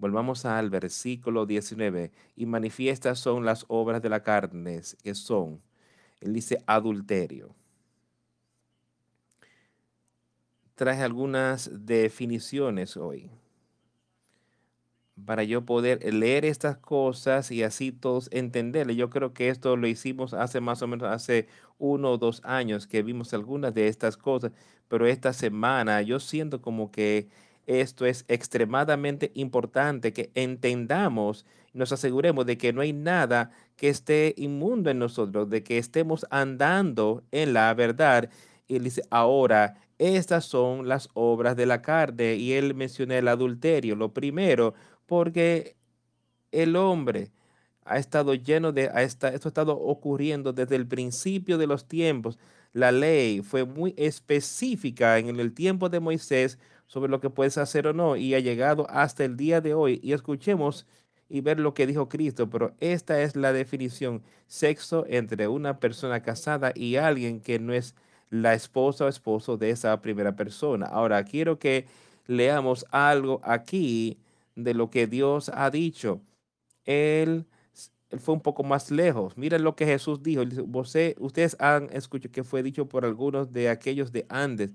[0.00, 2.10] Volvamos al versículo 19.
[2.34, 5.60] Y manifiestas son las obras de la carne, que son,
[6.20, 7.54] él dice, adulterio.
[10.80, 13.28] Traje algunas definiciones hoy.
[15.26, 18.96] para yo poder leer estas cosas y así todos entenderle.
[18.96, 22.86] Yo creo que esto lo hicimos hace más o menos hace uno o dos años
[22.86, 24.52] que vimos algunas de estas cosas,
[24.88, 27.28] pero esta semana yo siento como que
[27.66, 34.34] esto es extremadamente importante, que entendamos nos aseguremos de que no hay nada que esté
[34.36, 38.30] inmundo en nosotros, de que estemos andando en la verdad.
[38.70, 42.36] Y dice, ahora, estas son las obras de la carne.
[42.36, 43.96] Y él menciona el adulterio.
[43.96, 44.74] Lo primero,
[45.06, 45.76] porque
[46.52, 47.32] el hombre
[47.84, 52.38] ha estado lleno de, esto ha estado ocurriendo desde el principio de los tiempos.
[52.72, 57.88] La ley fue muy específica en el tiempo de Moisés sobre lo que puedes hacer
[57.88, 59.98] o no y ha llegado hasta el día de hoy.
[60.02, 60.86] Y escuchemos
[61.28, 66.22] y ver lo que dijo Cristo, pero esta es la definición, sexo entre una persona
[66.22, 67.96] casada y alguien que no es
[68.30, 70.86] la esposa o esposo de esa primera persona.
[70.86, 71.86] Ahora, quiero que
[72.26, 74.18] leamos algo aquí
[74.54, 76.20] de lo que Dios ha dicho.
[76.84, 77.46] Él,
[78.18, 79.36] fue un poco más lejos.
[79.36, 80.42] Miren lo que Jesús dijo.
[81.18, 84.72] ustedes han escuchado que fue dicho por algunos de aquellos de Andes,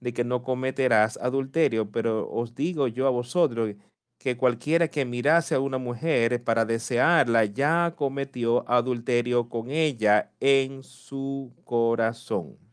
[0.00, 3.74] de que no cometerás adulterio, pero os digo yo a vosotros
[4.18, 10.82] que cualquiera que mirase a una mujer para desearla ya cometió adulterio con ella en
[10.82, 12.69] su corazón.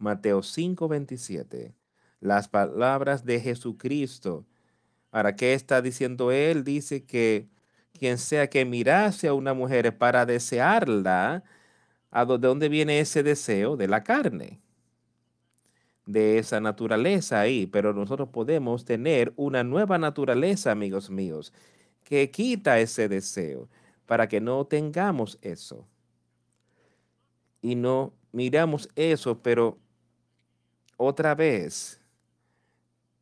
[0.00, 1.74] Mateo 5:27.
[2.20, 4.44] Las palabras de Jesucristo
[5.12, 6.64] Ahora, ¿qué está diciendo él?
[6.64, 7.48] Dice que
[7.98, 11.42] quien sea que mirase a una mujer para desearla,
[12.10, 13.76] ¿a de dónde viene ese deseo?
[13.76, 14.60] De la carne,
[16.06, 17.66] de esa naturaleza ahí.
[17.66, 21.52] Pero nosotros podemos tener una nueva naturaleza, amigos míos,
[22.04, 23.68] que quita ese deseo
[24.06, 25.86] para que no tengamos eso.
[27.62, 29.78] Y no miramos eso, pero
[31.02, 31.98] otra vez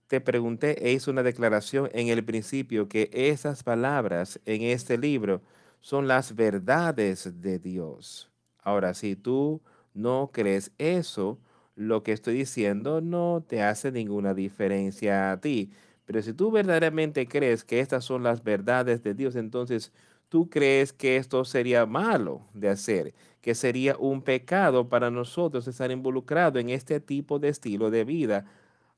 [0.09, 5.43] te pregunté e hice una declaración en el principio que esas palabras en este libro
[5.81, 8.33] son las verdades de Dios.
[8.65, 9.63] Ahora, si tú
[9.95, 11.39] no crees eso,
[11.77, 15.71] lo que estoy diciendo no te hace ninguna diferencia a ti.
[16.05, 19.93] Pero si tú verdaderamente crees que estas son las verdades de Dios, entonces
[20.29, 23.15] tú crees que esto sería malo de hacer,
[23.49, 28.45] que sería un pecado para nosotros estar involucrado en este tipo de estilo de vida,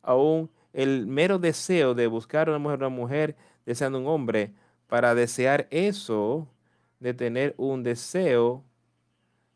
[0.03, 4.53] aún el mero deseo de buscar una mujer, una mujer deseando un hombre,
[4.89, 6.49] para desear eso,
[6.99, 8.65] de tener un deseo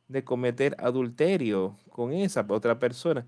[0.07, 3.27] de cometer adulterio con esa otra persona.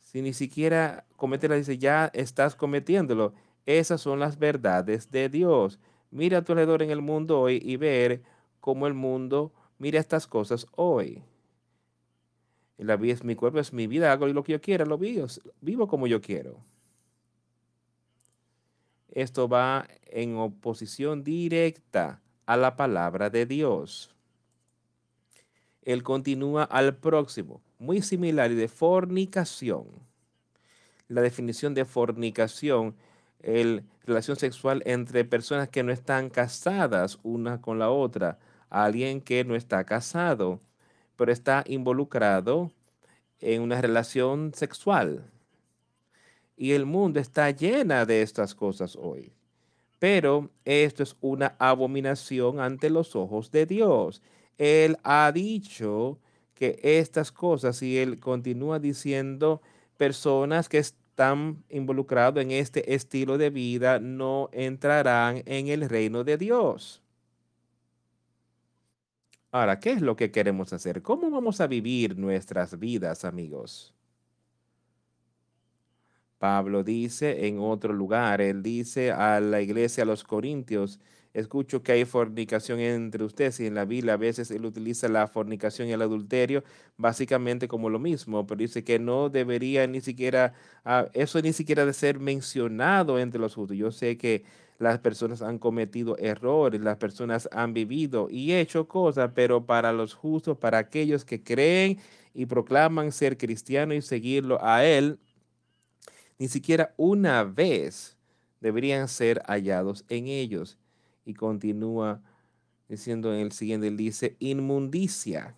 [0.00, 3.34] Si ni siquiera cometerla, dice, ya estás cometiéndolo.
[3.66, 5.78] Esas son las verdades de Dios.
[6.10, 8.22] Mira a tu alrededor en el mundo hoy y ver
[8.58, 11.24] cómo el mundo mira estas cosas hoy.
[12.78, 15.26] La vida es mi cuerpo, es mi vida, hago lo que yo quiera, lo vivo,
[15.60, 16.60] vivo como yo quiero.
[19.10, 24.14] Esto va en oposición directa a la palabra de Dios.
[25.82, 29.86] Él continúa al próximo, muy similar y de fornicación.
[31.08, 32.94] La definición de fornicación,
[33.40, 38.38] el relación sexual entre personas que no están casadas una con la otra,
[38.72, 40.60] alguien que no está casado,
[41.16, 42.72] pero está involucrado
[43.40, 45.24] en una relación sexual
[46.62, 49.32] y el mundo está llena de estas cosas hoy.
[49.98, 54.22] Pero esto es una abominación ante los ojos de Dios.
[54.58, 56.20] Él ha dicho
[56.54, 59.60] que estas cosas, y él continúa diciendo,
[59.96, 66.36] personas que están involucradas en este estilo de vida no entrarán en el reino de
[66.36, 67.01] Dios.
[69.52, 71.00] Ahora, ¿qué es lo que queremos hacer?
[71.00, 73.94] ¿Cómo vamos a vivir nuestras vidas, amigos?
[76.38, 80.98] Pablo dice en otro lugar, él dice a la iglesia, a los corintios,
[81.34, 85.28] escucho que hay fornicación entre ustedes y en la Biblia a veces él utiliza la
[85.28, 86.64] fornicación y el adulterio
[86.96, 90.52] básicamente como lo mismo, pero dice que no debería ni siquiera,
[90.84, 93.76] ah, eso ni siquiera de ser mencionado entre los justos.
[93.76, 94.44] Yo sé que
[94.82, 100.12] las personas han cometido errores, las personas han vivido y hecho cosas, pero para los
[100.12, 102.00] justos, para aquellos que creen
[102.34, 105.20] y proclaman ser cristianos y seguirlo a él,
[106.36, 108.16] ni siquiera una vez
[108.60, 110.78] deberían ser hallados en ellos.
[111.24, 112.20] Y continúa
[112.88, 115.56] diciendo en el siguiente, él dice, inmundicia.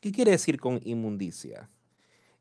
[0.00, 1.68] ¿Qué quiere decir con inmundicia?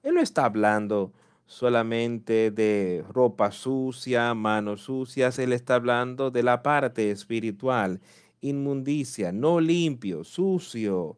[0.04, 1.12] Él no está hablando
[1.54, 8.02] solamente de ropa sucia, manos sucias, él está hablando de la parte espiritual,
[8.42, 11.18] inmundicia, no limpio, sucio,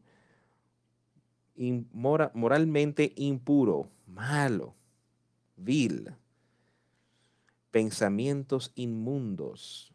[1.94, 4.76] moralmente impuro, malo
[5.56, 6.14] vil.
[7.72, 9.94] pensamientos inmundos.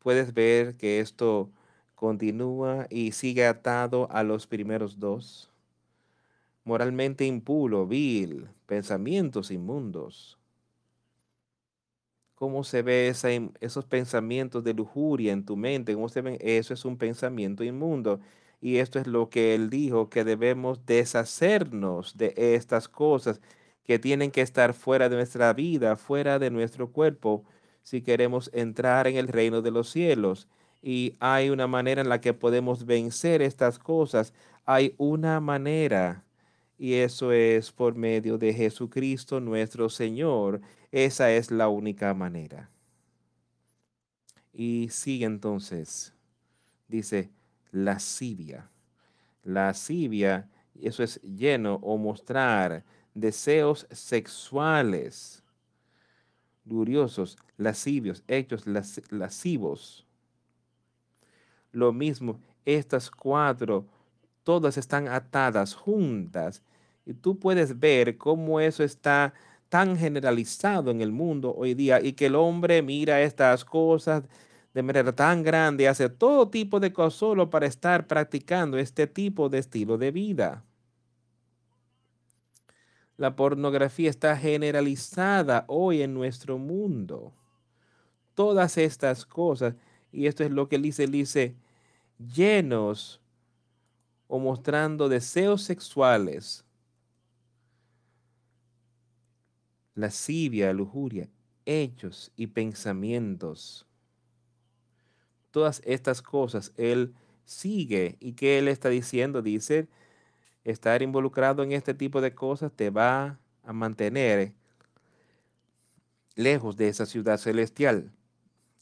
[0.00, 1.50] Puedes ver que esto
[1.94, 5.53] continúa y sigue atado a los primeros dos.
[6.64, 10.38] Moralmente impuro, vil, pensamientos inmundos.
[12.34, 13.08] ¿Cómo se ve
[13.60, 15.94] esos pensamientos de lujuria en tu mente?
[15.94, 16.36] ¿Cómo se ven?
[16.40, 18.20] Eso es un pensamiento inmundo.
[18.60, 23.40] Y esto es lo que él dijo, que debemos deshacernos de estas cosas
[23.84, 27.44] que tienen que estar fuera de nuestra vida, fuera de nuestro cuerpo,
[27.82, 30.48] si queremos entrar en el reino de los cielos.
[30.82, 34.32] Y hay una manera en la que podemos vencer estas cosas.
[34.64, 36.23] Hay una manera,
[36.78, 40.60] y eso es por medio de Jesucristo nuestro Señor.
[40.90, 42.70] Esa es la única manera.
[44.52, 46.12] Y sigue entonces,
[46.88, 47.30] dice,
[47.70, 48.70] lascivia.
[49.42, 50.48] Lascivia,
[50.80, 55.44] eso es lleno o mostrar deseos sexuales,
[56.64, 58.64] luriosos, lascivios, hechos
[59.10, 60.06] lascivos.
[61.72, 63.86] Lo mismo, estas cuatro,
[64.44, 66.62] todas están atadas juntas.
[67.06, 69.34] Y tú puedes ver cómo eso está
[69.68, 74.24] tan generalizado en el mundo hoy día y que el hombre mira estas cosas
[74.74, 79.48] de manera tan grande, hace todo tipo de cosas solo para estar practicando este tipo
[79.48, 80.64] de estilo de vida.
[83.16, 87.32] La pornografía está generalizada hoy en nuestro mundo.
[88.34, 89.76] Todas estas cosas,
[90.10, 91.54] y esto es lo que dice, dice,
[92.18, 93.20] llenos
[94.34, 96.64] o mostrando deseos sexuales,
[99.94, 101.28] lascivia, lujuria,
[101.64, 103.86] hechos y pensamientos
[105.54, 107.14] todas estas cosas Él
[107.44, 108.16] sigue.
[108.18, 109.40] ¿Y que Él está diciendo?
[109.40, 109.86] Dice,
[110.64, 114.52] estar involucrado en este tipo de cosas te va a mantener
[116.34, 118.10] lejos de esa ciudad celestial.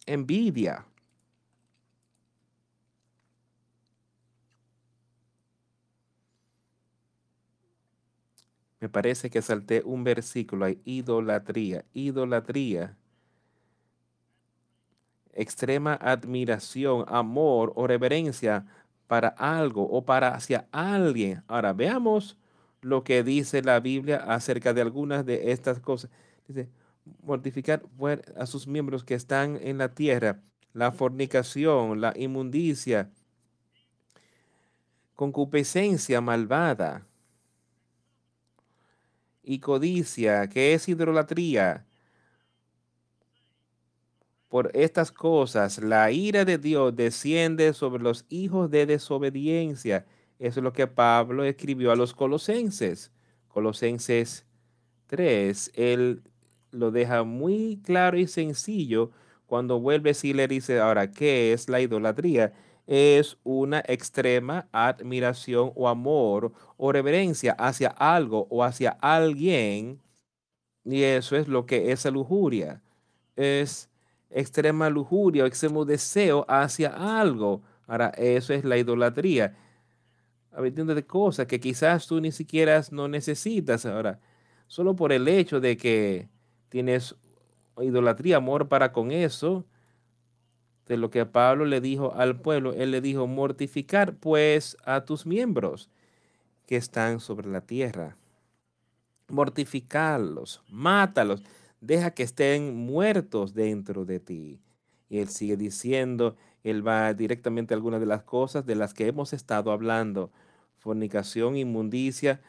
[0.07, 0.87] Envidia.
[8.83, 12.97] Me parece que salté un versículo, hay idolatría, idolatría
[15.33, 18.66] extrema admiración, amor o reverencia
[19.07, 21.45] para algo o para hacia alguien.
[21.47, 22.37] Ahora veamos
[22.80, 26.11] lo que dice la Biblia acerca de algunas de estas cosas.
[26.49, 26.68] Dice,
[27.22, 27.85] mortificar
[28.37, 30.41] a sus miembros que están en la tierra,
[30.72, 33.12] la fornicación, la inmundicia,
[35.14, 37.07] concupiscencia malvada
[39.43, 41.86] y codicia, que es idolatría,
[44.53, 50.05] por estas cosas, la ira de Dios desciende sobre los hijos de desobediencia.
[50.38, 53.11] Eso es lo que Pablo escribió a los colosenses.
[53.49, 54.45] Colosenses
[55.07, 56.22] 3, él
[56.70, 59.11] lo deja muy claro y sencillo
[59.47, 62.53] cuando vuelve y le dice, ahora, ¿qué es la idolatría?
[62.87, 70.01] Es una extrema admiración o amor o reverencia hacia algo o hacia alguien.
[70.85, 72.83] Y eso es lo que es la lujuria.
[73.37, 73.89] Es
[74.30, 77.62] extrema lujuria o extremo deseo hacia algo.
[77.87, 79.57] Ahora, eso es la idolatría.
[80.53, 83.87] Habiendo de cosas que quizás tú ni siquiera no necesitas.
[83.87, 84.20] Ahora,
[84.66, 86.28] solo por el hecho de que
[86.68, 87.14] tienes
[87.80, 89.64] idolatría, amor para con eso,
[90.87, 95.26] de lo que Pablo le dijo al pueblo, él le dijo, mortificar pues a tus
[95.26, 95.89] miembros
[96.66, 98.16] que están sobre la tierra.
[99.28, 101.43] Mortificarlos, mátalos
[101.80, 104.61] deja que estén muertos dentro de ti.
[105.09, 109.09] Y él sigue diciendo, él va directamente a algunas de las cosas de las que
[109.09, 110.30] hemos estado hablando.
[110.78, 112.41] Fornicación, inmundicia,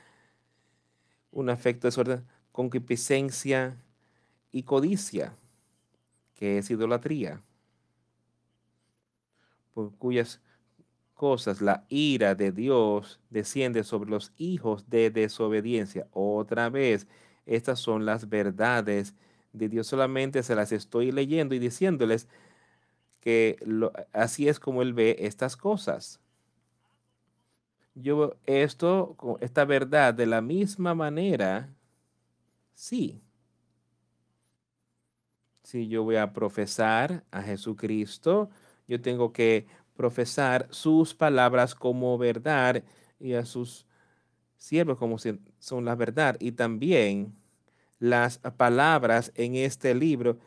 [1.32, 2.22] un afecto de suerte,
[2.52, 3.78] concupiscencia
[4.52, 5.34] y codicia,
[6.36, 7.42] que es idolatría,
[9.74, 10.42] por cuyas
[11.14, 16.08] cosas la ira de Dios desciende sobre los hijos de desobediencia.
[16.12, 17.08] Otra vez,
[17.46, 19.16] estas son las verdades
[19.54, 19.88] de Dios.
[19.88, 22.28] Solamente se las estoy leyendo y diciéndoles
[23.20, 23.58] que
[24.12, 26.20] así es como Él ve estas cosas.
[27.96, 31.74] Yo esto, esta verdad de la misma manera,
[32.74, 33.22] sí.
[35.64, 38.50] Si yo voy a profesar a Jesucristo,
[38.88, 39.66] yo tengo que
[39.96, 42.84] profesar sus palabras como verdad
[43.20, 43.86] y a sus
[44.58, 45.18] siervos como
[45.60, 46.38] son la verdad.
[46.40, 47.36] Y también
[48.00, 50.38] las palabras en este libro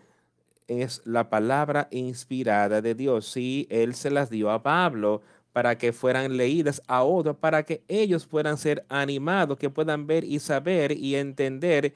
[0.68, 3.26] es la palabra inspirada de Dios.
[3.26, 5.22] Sí, Él se las dio a Pablo
[5.52, 10.24] para que fueran leídas a otros, para que ellos puedan ser animados, que puedan ver
[10.24, 11.94] y saber y entender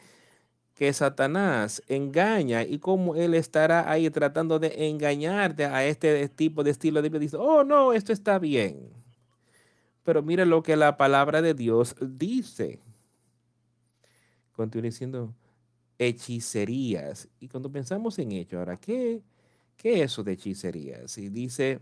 [0.81, 6.70] que Satanás engaña y cómo él estará ahí tratando de engañarte a este tipo de
[6.70, 7.18] estilo de vida.
[7.18, 8.89] Dice, oh no, esto está bien.
[10.05, 12.81] Pero mira lo que la palabra de Dios dice.
[14.53, 15.35] Continúa diciendo
[15.99, 17.28] hechicerías.
[17.41, 19.20] Y cuando pensamos en ello, ahora, ¿qué,
[19.76, 21.18] qué es eso de hechicerías?
[21.18, 21.81] Y dice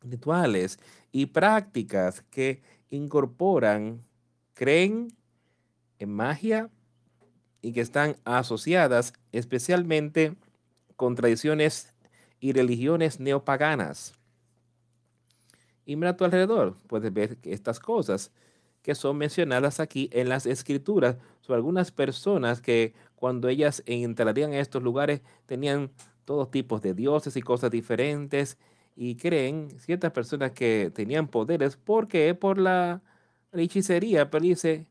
[0.00, 0.78] rituales
[1.12, 4.02] y prácticas que incorporan,
[4.54, 5.08] creen
[5.98, 6.70] en magia,
[7.62, 10.36] y que están asociadas especialmente
[10.96, 11.92] con tradiciones
[12.40, 14.14] y religiones neopaganas.
[15.84, 18.30] Y mira a tu alrededor, puedes ver estas cosas
[18.82, 24.60] que son mencionadas aquí en las escrituras son algunas personas que cuando ellas entrarían a
[24.60, 25.90] estos lugares tenían
[26.24, 28.58] todos tipos de dioses y cosas diferentes
[28.96, 33.02] y creen ciertas personas que tenían poderes porque por la
[33.52, 34.86] hechicería, pero dice,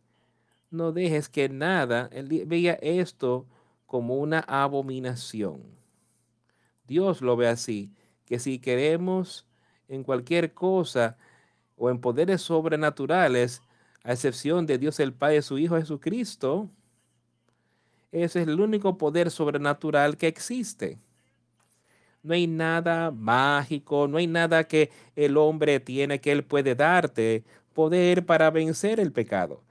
[0.70, 3.46] no dejes que nada, él veía esto
[3.86, 5.64] como una abominación.
[6.86, 7.92] Dios lo ve así,
[8.26, 9.46] que si queremos
[9.88, 11.18] en cualquier cosa
[11.78, 13.62] o en poderes sobrenaturales,
[14.04, 16.70] a excepción de Dios el Padre, su Hijo Jesucristo,
[18.12, 20.98] ese es el único poder sobrenatural que existe.
[22.24, 27.44] No hay nada mágico, no hay nada que el hombre tiene que él puede darte
[27.74, 29.62] poder para vencer el pecado.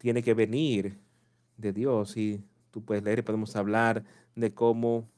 [0.00, 0.98] Tiene que venir
[1.58, 2.16] de Dios.
[2.16, 4.02] Y tú puedes leer y podemos hablar
[4.34, 5.08] de cómo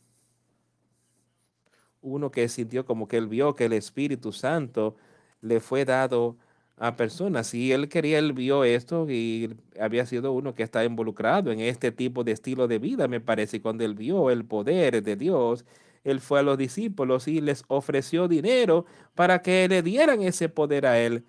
[2.00, 4.96] uno que sintió como que él vio que el Espíritu Santo
[5.40, 6.36] le fue dado
[6.76, 7.54] a personas.
[7.54, 11.92] Y él quería, él vio esto y había sido uno que está involucrado en este
[11.92, 13.58] tipo de estilo de vida, me parece.
[13.58, 15.64] Y cuando él vio el poder de Dios,
[16.02, 20.86] él fue a los discípulos y les ofreció dinero para que le dieran ese poder
[20.86, 21.24] a él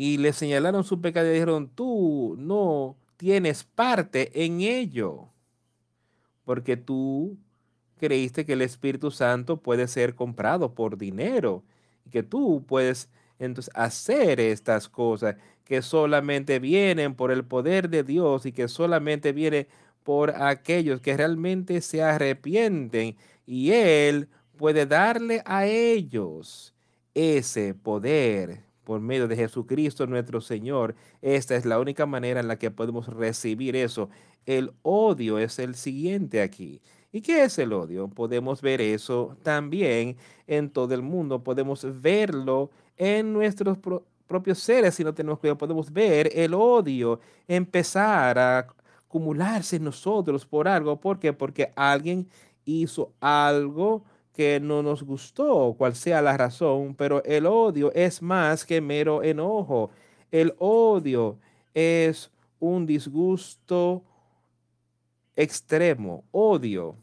[0.00, 5.26] y le señalaron su pecado y dijeron, tú no tienes parte en ello,
[6.44, 7.36] porque tú
[7.96, 11.64] creíste que el Espíritu Santo puede ser comprado por dinero
[12.06, 15.34] y que tú puedes entonces hacer estas cosas
[15.64, 19.66] que solamente vienen por el poder de Dios y que solamente viene
[20.04, 26.72] por aquellos que realmente se arrepienten y Él puede darle a ellos
[27.14, 30.94] ese poder por medio de Jesucristo nuestro Señor.
[31.20, 34.08] Esta es la única manera en la que podemos recibir eso.
[34.46, 36.80] El odio es el siguiente aquí.
[37.12, 38.08] ¿Y qué es el odio?
[38.08, 40.16] Podemos ver eso también
[40.46, 41.44] en todo el mundo.
[41.44, 43.76] Podemos verlo en nuestros
[44.26, 45.58] propios seres si no tenemos cuidado.
[45.58, 48.68] Podemos ver el odio empezar a
[49.06, 50.98] acumularse en nosotros por algo.
[50.98, 51.34] ¿Por qué?
[51.34, 52.26] Porque alguien
[52.64, 54.02] hizo algo
[54.38, 59.24] que no nos gustó, cual sea la razón, pero el odio es más que mero
[59.24, 59.90] enojo.
[60.30, 61.40] El odio
[61.74, 62.30] es
[62.60, 64.04] un disgusto
[65.34, 66.94] extremo, odio.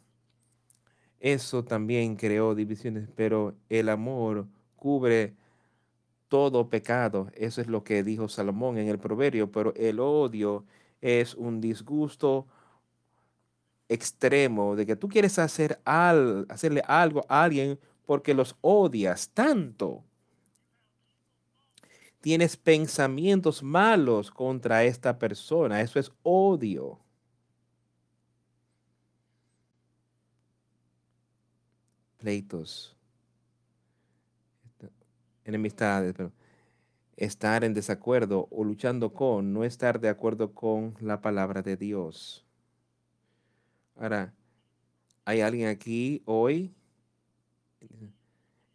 [1.20, 5.34] Eso también creó divisiones, pero el amor cubre
[6.30, 7.28] todo pecado.
[7.36, 10.64] Eso es lo que dijo Salomón en el proverbio, pero el odio
[11.02, 12.48] es un disgusto
[13.90, 20.04] extremo de que tú quieres hacer al, hacerle algo a alguien porque los odias tanto.
[22.22, 25.82] Tienes pensamientos malos contra esta persona.
[25.82, 27.00] Eso es odio.
[32.18, 32.96] Pleitos.
[35.44, 36.14] Enemistades.
[36.16, 36.32] Pero
[37.18, 42.45] estar en desacuerdo o luchando con, no estar de acuerdo con la palabra de Dios.
[43.96, 44.34] Ahora,
[45.24, 46.74] ¿hay alguien aquí hoy?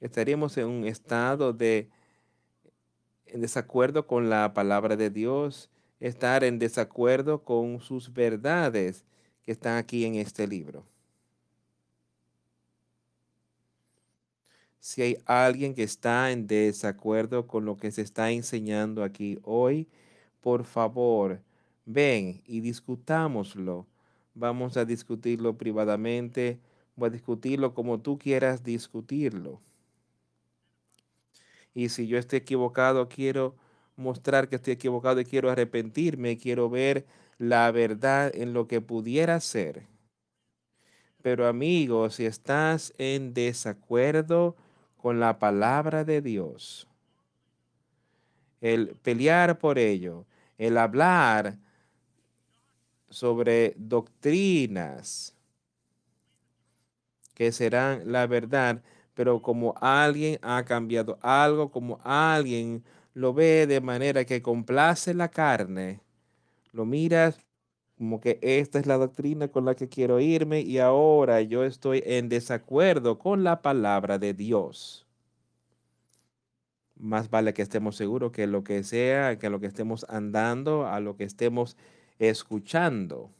[0.00, 1.90] Estaríamos en un estado de
[3.26, 9.04] en desacuerdo con la palabra de Dios, estar en desacuerdo con sus verdades
[9.42, 10.84] que están aquí en este libro.
[14.80, 19.86] Si hay alguien que está en desacuerdo con lo que se está enseñando aquí hoy,
[20.40, 21.42] por favor,
[21.84, 23.86] ven y discutámoslo
[24.40, 26.58] vamos a discutirlo privadamente,
[26.96, 29.60] voy a discutirlo como tú quieras discutirlo.
[31.74, 33.54] Y si yo estoy equivocado, quiero
[33.96, 37.06] mostrar que estoy equivocado y quiero arrepentirme, quiero ver
[37.38, 39.86] la verdad en lo que pudiera ser.
[41.22, 44.56] Pero amigo, si estás en desacuerdo
[44.96, 46.88] con la palabra de Dios,
[48.62, 50.24] el pelear por ello,
[50.56, 51.58] el hablar
[53.10, 55.34] sobre doctrinas
[57.34, 58.82] que serán la verdad,
[59.14, 62.84] pero como alguien ha cambiado algo, como alguien
[63.14, 66.00] lo ve de manera que complace la carne,
[66.72, 67.38] lo miras
[68.00, 72.02] como que esta es la doctrina con la que quiero irme y ahora yo estoy
[72.06, 75.06] en desacuerdo con la palabra de Dios.
[76.96, 80.98] Más vale que estemos seguros que lo que sea, que lo que estemos andando, a
[81.00, 81.76] lo que estemos
[82.20, 83.30] escuchando,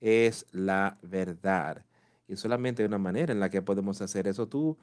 [0.00, 1.84] es la verdad.
[2.28, 4.46] Y solamente hay una manera en la que podemos hacer eso.
[4.46, 4.78] Tú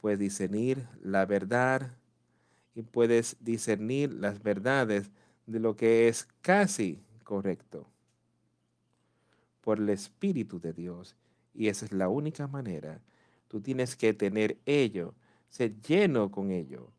[0.00, 1.96] puedes discernir la verdad
[2.74, 5.10] y puedes discernir las verdades
[5.46, 7.86] de lo que es casi correcto
[9.60, 11.16] por el Espíritu de Dios.
[11.54, 13.00] Y esa es la única manera.
[13.48, 15.14] Tú tienes que tener ello,
[15.48, 16.92] ser lleno con ello.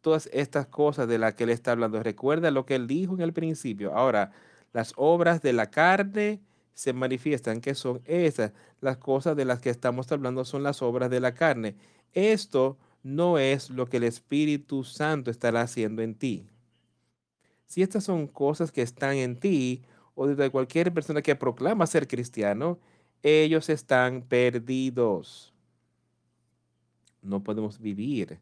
[0.00, 3.20] Todas estas cosas de las que él está hablando, recuerda lo que él dijo en
[3.20, 3.94] el principio.
[3.94, 4.32] Ahora,
[4.72, 6.40] las obras de la carne
[6.74, 11.10] se manifiestan, que son esas, las cosas de las que estamos hablando son las obras
[11.10, 11.74] de la carne.
[12.12, 16.46] Esto no es lo que el Espíritu Santo estará haciendo en ti.
[17.66, 19.82] Si estas son cosas que están en ti
[20.14, 22.78] o de cualquier persona que proclama ser cristiano,
[23.22, 25.52] ellos están perdidos.
[27.22, 28.38] No podemos vivir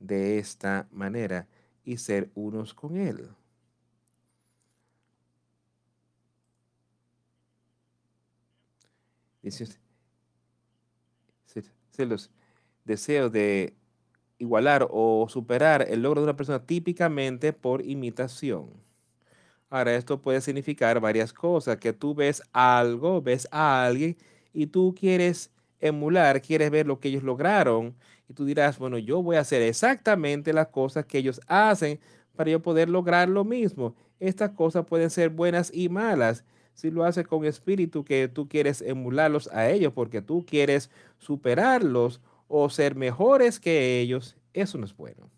[0.00, 1.48] de esta manera
[1.84, 3.28] y ser unos con Él.
[9.42, 9.66] Dice,
[12.04, 12.30] los
[12.84, 13.74] deseo de
[14.38, 18.70] igualar o superar el logro de una persona típicamente por imitación.
[19.70, 24.16] Ahora, esto puede significar varias cosas, que tú ves algo, ves a alguien
[24.52, 27.94] y tú quieres emular, quieres ver lo que ellos lograron
[28.28, 31.98] y tú dirás, bueno, yo voy a hacer exactamente las cosas que ellos hacen
[32.36, 33.94] para yo poder lograr lo mismo.
[34.20, 36.44] Estas cosas pueden ser buenas y malas.
[36.74, 42.20] Si lo haces con espíritu que tú quieres emularlos a ellos porque tú quieres superarlos
[42.46, 45.30] o ser mejores que ellos, eso no es bueno.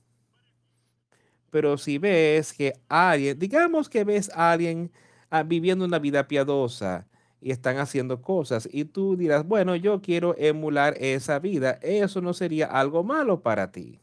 [1.51, 4.91] Pero si ves que alguien, digamos que ves a alguien
[5.31, 7.07] ah, viviendo una vida piadosa
[7.41, 12.35] y están haciendo cosas y tú dirás, bueno, yo quiero emular esa vida, eso no
[12.35, 14.01] sería algo malo para ti.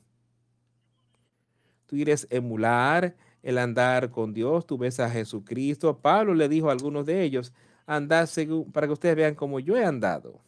[1.85, 5.97] Tú quieres emular el andar con Dios, tú ves a Jesucristo.
[5.99, 7.53] Pablo le dijo a algunos de ellos,
[7.85, 10.41] andad según, para que ustedes vean cómo yo he andado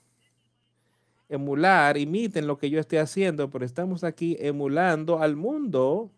[1.29, 6.11] emular, imiten lo que yo estoy haciendo, pero estamos aquí emulando al mundo,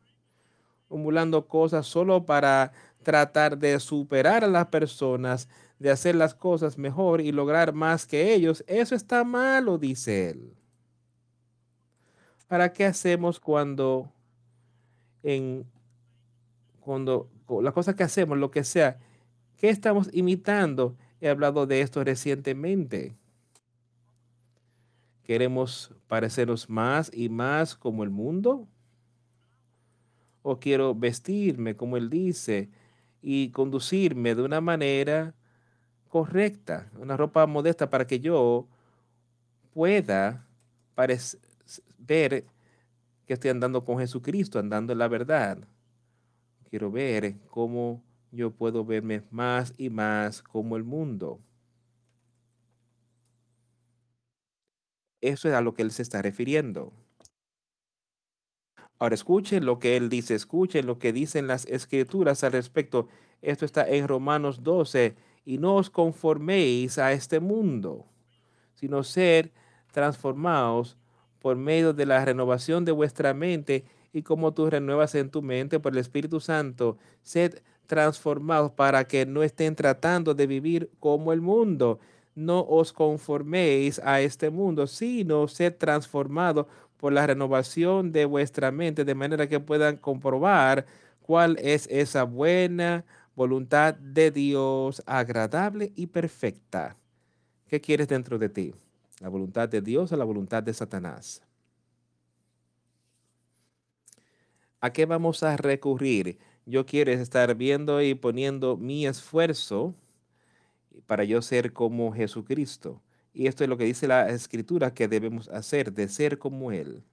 [0.90, 2.72] emulando cosas solo para
[3.04, 5.48] tratar de superar a las personas,
[5.80, 8.64] de hacer las cosas mejor y lograr más que ellos.
[8.68, 10.54] Eso está malo, dice él.
[12.48, 14.12] ¿Para qué hacemos cuando
[15.24, 15.66] en
[16.82, 17.30] cuando
[17.62, 19.00] las cosas que hacemos, lo que sea,
[19.58, 20.96] qué estamos imitando?
[21.22, 23.16] He hablado de esto recientemente.
[25.24, 28.68] ¿Queremos parecernos más y más como el mundo?
[30.42, 32.70] ¿O quiero vestirme como Él dice
[33.22, 35.34] y conducirme de una manera
[36.10, 38.68] correcta, una ropa modesta para que yo
[39.74, 40.46] pueda
[41.98, 42.46] ver
[43.26, 45.58] que estoy andando con Jesucristo, andando en la verdad?
[46.70, 51.40] Quiero ver cómo yo puedo verme más y más como el mundo.
[55.22, 56.94] Eso es a lo que él se está refiriendo.
[59.02, 63.08] Ahora escuchen lo que él dice, escuchen lo que dicen las escrituras al respecto.
[63.42, 65.16] Esto está en Romanos 12.
[65.44, 68.06] Y no os conforméis a este mundo,
[68.76, 69.54] sino ser
[69.92, 70.98] transformados
[71.40, 75.80] por medio de la renovación de vuestra mente y como tú renuevas en tu mente
[75.80, 81.42] por el Espíritu Santo, sed transformados para que no estén tratando de vivir como el
[81.42, 82.00] mundo,
[82.36, 86.68] no os conforméis a este mundo, sino sed transformado
[87.02, 90.86] por la renovación de vuestra mente, de manera que puedan comprobar
[91.20, 96.96] cuál es esa buena voluntad de Dios, agradable y perfecta.
[97.68, 98.76] ¿Qué quieres dentro de ti?
[99.20, 101.42] ¿La voluntad de Dios o la voluntad de Satanás?
[104.80, 106.38] ¿A qué vamos a recurrir?
[106.68, 109.96] Yo quiero estar viendo y poniendo mi esfuerzo
[111.08, 113.02] para yo ser como Jesucristo.
[113.34, 117.04] Y esto es lo que dice la escritura que debemos hacer, de ser como Él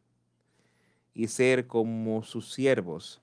[1.14, 3.21] y ser como sus siervos.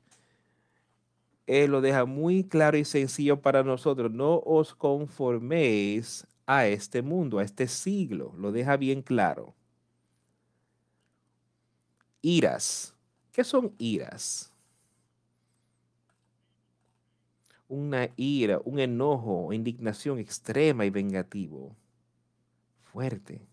[1.47, 4.11] Él lo deja muy claro y sencillo para nosotros.
[4.11, 8.33] No os conforméis a este mundo, a este siglo.
[8.37, 9.53] Lo deja bien claro.
[12.21, 12.95] Iras.
[13.31, 14.51] ¿Qué son iras?
[17.67, 21.75] una ira, un enojo, indignación extrema y vengativo,
[22.95, 23.45] fuerte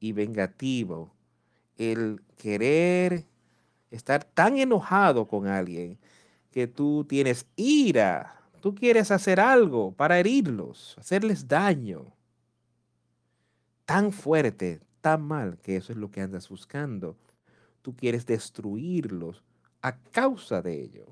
[0.00, 1.14] y vengativo,
[1.78, 3.26] el querer
[3.92, 5.96] estar tan enojado con alguien
[6.50, 12.12] que tú tienes ira, tú quieres hacer algo para herirlos, hacerles daño.
[13.84, 17.16] Tan fuerte, tan mal, que eso es lo que andas buscando.
[17.82, 19.44] Tú quieres destruirlos
[19.80, 21.06] a causa de ello.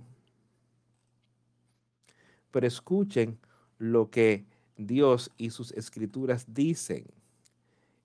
[2.51, 3.39] Pero escuchen
[3.79, 7.05] lo que Dios y sus escrituras dicen.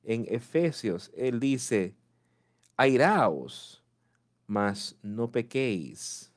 [0.03, 1.95] En Efesios, Él dice,
[2.75, 3.81] airaos,
[4.47, 6.33] mas no pequéis.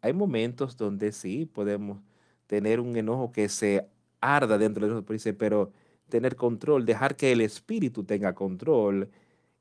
[0.00, 2.00] Hay momentos donde sí podemos
[2.46, 3.88] tener un enojo que se
[4.20, 5.72] arda dentro de nosotros, pero
[6.08, 9.10] tener control, dejar que el Espíritu tenga control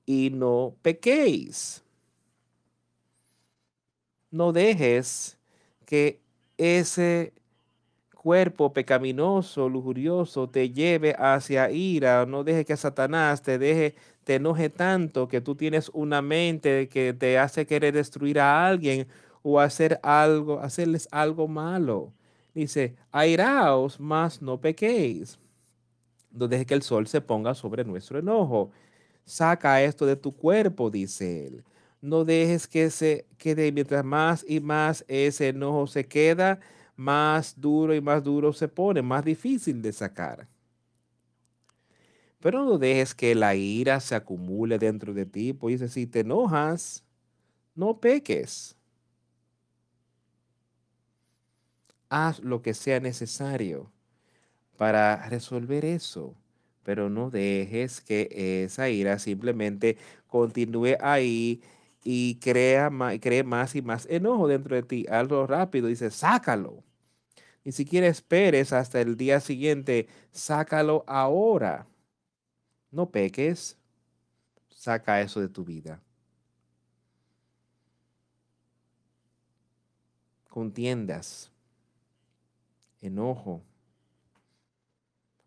[0.06, 1.84] y no pequéis.
[4.30, 5.40] No dejes
[5.86, 6.22] que
[6.58, 7.34] ese
[8.26, 12.26] cuerpo pecaminoso, lujurioso, te lleve hacia ira.
[12.26, 17.14] No dejes que Satanás te deje, te enoje tanto que tú tienes una mente que
[17.14, 19.08] te hace querer destruir a alguien
[19.44, 22.14] o hacer algo, hacerles algo malo.
[22.56, 25.38] Dice, airaos, mas no pequéis.
[26.32, 28.72] No dejes que el sol se ponga sobre nuestro enojo.
[29.24, 31.64] Saca esto de tu cuerpo, dice él.
[32.02, 36.60] No dejes que se quede mientras más y más ese enojo se queda,
[36.96, 40.48] más duro y más duro se pone, más difícil de sacar.
[42.40, 47.04] Pero no dejes que la ira se acumule dentro de ti, pues si te enojas,
[47.76, 48.76] no peques.
[52.10, 53.92] haz lo que sea necesario
[54.78, 56.36] para resolver eso,
[56.84, 61.62] pero no dejes que esa ira simplemente continúe ahí
[62.08, 65.06] y crea más, cree más y más enojo dentro de ti.
[65.10, 66.84] Hazlo rápido, dice, sácalo.
[67.64, 71.88] Ni siquiera esperes hasta el día siguiente, sácalo ahora.
[72.92, 73.76] No peques,
[74.70, 76.00] saca eso de tu vida.
[80.48, 81.52] Contiendas
[83.02, 83.64] enojo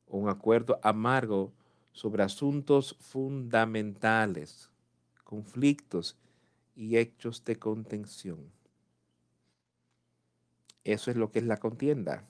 [0.09, 1.53] un acuerdo amargo
[1.93, 4.71] sobre asuntos fundamentales,
[5.23, 6.17] conflictos
[6.79, 8.39] y hechos de contención.
[10.85, 12.25] Eso es lo que es la contienda.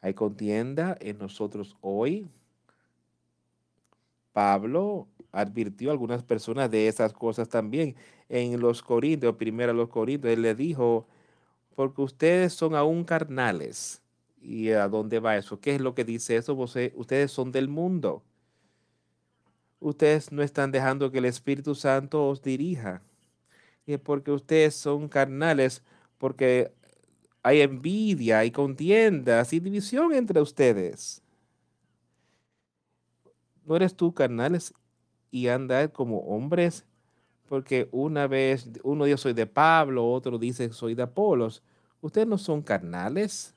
[0.00, 2.26] Hay contienda en nosotros hoy.
[4.32, 7.94] Pablo advirtió a algunas personas de esas cosas también.
[8.28, 11.06] En los Corintios, primero a los Corintios, él le dijo,
[11.76, 14.02] porque ustedes son aún carnales.
[14.42, 15.60] ¿Y a dónde va eso?
[15.60, 16.54] ¿Qué es lo que dice eso?
[16.54, 18.24] Ustedes son del mundo.
[19.88, 23.02] Ustedes no están dejando que el Espíritu Santo os dirija.
[23.86, 25.80] Y es porque ustedes son carnales,
[26.18, 26.72] porque
[27.40, 31.22] hay envidia, hay contiendas y división entre ustedes.
[33.64, 34.74] ¿No eres tú carnales
[35.30, 36.84] y andar como hombres
[37.48, 41.62] porque una vez uno dice soy de Pablo, otro dice soy de Apolos.
[42.00, 43.54] ¿Ustedes no son carnales?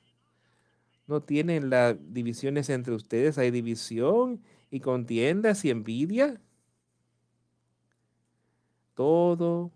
[1.07, 3.39] ¿No tienen las divisiones entre ustedes?
[3.39, 6.39] ¿Hay división y contiendas y envidia?
[8.93, 9.71] Todo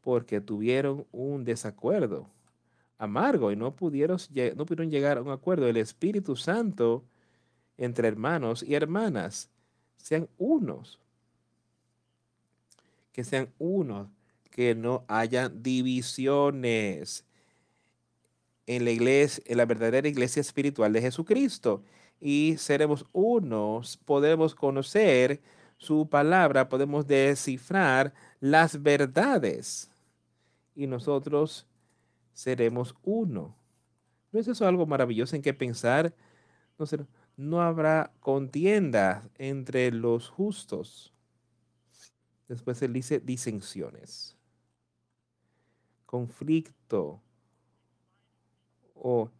[0.00, 2.28] porque tuvieron un desacuerdo
[2.98, 4.18] amargo y no pudieron,
[4.56, 5.66] no pudieron llegar a un acuerdo.
[5.66, 7.04] El Espíritu Santo
[7.78, 9.50] entre hermanos y hermanas
[9.96, 11.00] sean unos
[13.12, 14.10] que sean uno,
[14.50, 17.24] que no haya divisiones
[18.66, 21.82] en la iglesia, en la verdadera iglesia espiritual de Jesucristo.
[22.20, 25.40] Y seremos unos, podemos conocer
[25.78, 29.90] su palabra, podemos descifrar las verdades.
[30.74, 31.66] Y nosotros
[32.34, 33.56] seremos uno.
[34.32, 36.14] ¿No es eso algo maravilloso en que pensar?
[36.78, 36.84] No,
[37.36, 41.12] no habrá contienda entre los justos.
[42.48, 44.36] Después él dice disensiones,
[46.04, 47.22] conflicto
[48.94, 49.30] o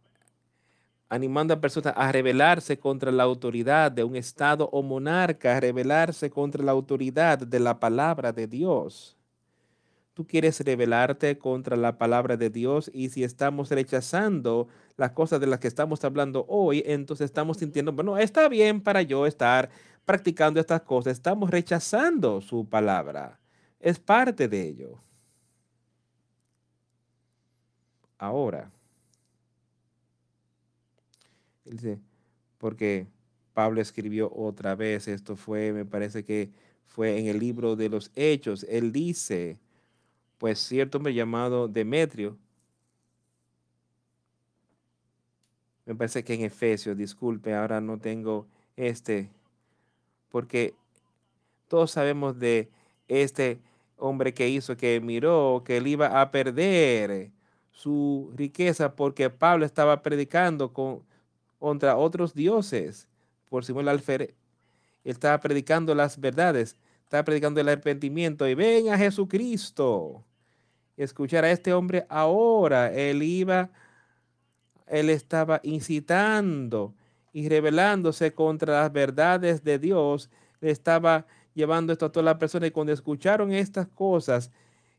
[1.11, 6.29] animando a personas a rebelarse contra la autoridad de un Estado o monarca, a rebelarse
[6.29, 9.17] contra la autoridad de la palabra de Dios.
[10.13, 15.47] Tú quieres rebelarte contra la palabra de Dios y si estamos rechazando las cosas de
[15.47, 19.69] las que estamos hablando hoy, entonces estamos sintiendo, bueno, está bien para yo estar
[20.05, 23.37] practicando estas cosas, estamos rechazando su palabra.
[23.81, 25.01] Es parte de ello.
[28.17, 28.71] Ahora,
[31.65, 31.99] dice,
[32.57, 33.07] porque
[33.53, 36.49] Pablo escribió otra vez, esto fue, me parece que
[36.85, 39.59] fue en el libro de los Hechos, él dice,
[40.37, 42.37] pues cierto hombre llamado Demetrio,
[45.85, 49.29] me parece que en Efesios, disculpe, ahora no tengo este
[50.31, 50.73] porque
[51.67, 52.69] todos sabemos de
[53.07, 53.59] este
[53.97, 57.29] hombre que hizo, que miró que él iba a perder
[57.71, 61.03] su riqueza porque Pablo estaba predicando con,
[61.61, 63.07] contra otros dioses.
[63.47, 64.35] Por Simón Alfer, él
[65.03, 70.25] estaba predicando las verdades, estaba predicando el arrepentimiento y ven a Jesucristo.
[70.97, 73.69] Escuchar a este hombre ahora, él iba,
[74.87, 76.95] él estaba incitando
[77.31, 80.31] y rebelándose contra las verdades de Dios,
[80.61, 84.49] estaba llevando esto a todas las personas y cuando escucharon estas cosas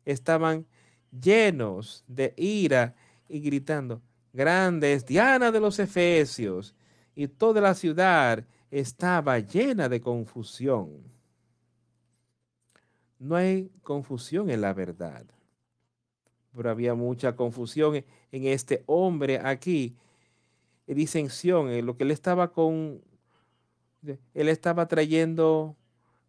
[0.05, 0.65] estaban
[1.11, 2.95] llenos de ira
[3.29, 4.01] y gritando,
[4.33, 6.75] grandes Diana de los Efesios,
[7.15, 11.03] y toda la ciudad estaba llena de confusión.
[13.19, 15.25] No hay confusión en la verdad,
[16.55, 19.97] pero había mucha confusión en este hombre aquí,
[20.87, 23.01] disensión, en lo que él estaba con,
[24.03, 25.77] él estaba trayendo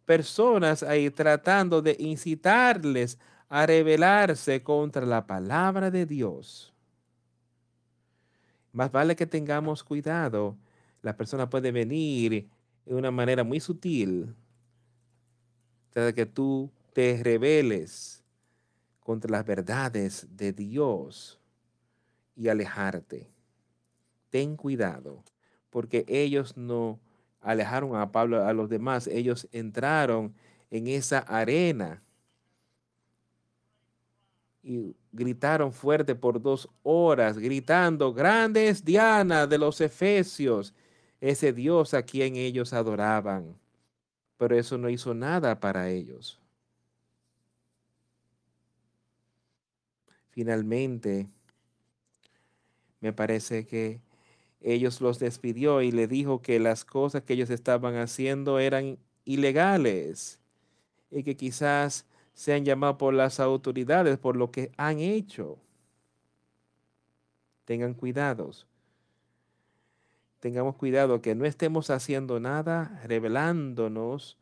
[0.04, 6.73] personas ahí tratando de incitarles a rebelarse contra la palabra de Dios.
[8.74, 10.58] Más vale que tengamos cuidado.
[11.00, 12.48] La persona puede venir
[12.84, 14.34] de una manera muy sutil.
[15.94, 18.24] De que tú te rebeles
[18.98, 21.38] contra las verdades de Dios
[22.34, 23.30] y alejarte.
[24.30, 25.22] Ten cuidado,
[25.70, 26.98] porque ellos no
[27.40, 30.34] alejaron a Pablo a los demás, ellos entraron
[30.72, 32.02] en esa arena
[34.64, 40.74] y gritaron fuerte por dos horas, gritando, grandes Diana de los Efesios,
[41.20, 43.56] ese Dios a quien ellos adoraban.
[44.36, 46.40] Pero eso no hizo nada para ellos.
[50.30, 51.28] Finalmente,
[53.00, 54.00] me parece que
[54.60, 60.40] ellos los despidió y le dijo que las cosas que ellos estaban haciendo eran ilegales
[61.10, 62.04] y que quizás
[62.34, 65.58] sean llamados por las autoridades por lo que han hecho.
[67.64, 68.66] Tengan cuidados.
[70.40, 74.36] Tengamos cuidado que no estemos haciendo nada, revelándonos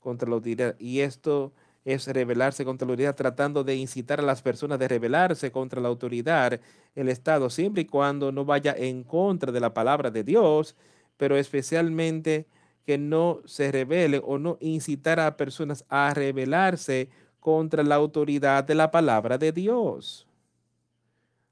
[0.00, 0.74] contra la autoridad.
[0.80, 1.52] Y esto
[1.84, 5.88] es rebelarse contra la autoridad, tratando de incitar a las personas de rebelarse contra la
[5.88, 6.60] autoridad,
[6.94, 10.74] el Estado, siempre y cuando no vaya en contra de la palabra de Dios,
[11.16, 12.46] pero especialmente
[12.84, 17.08] que no se revele o no incitar a personas a rebelarse
[17.44, 20.26] contra la autoridad de la palabra de Dios.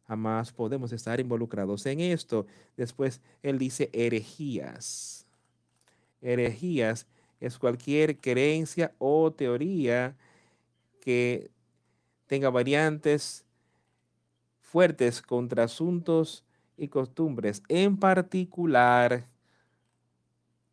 [0.09, 2.47] Jamás podemos estar involucrados en esto.
[2.79, 5.27] Después él dice herejías.
[6.23, 7.07] Herejías
[7.41, 10.17] es cualquier creencia o teoría
[11.03, 11.51] que
[12.27, 13.45] tenga variantes
[14.63, 16.43] fuertes contra asuntos
[16.79, 19.27] y costumbres, en particular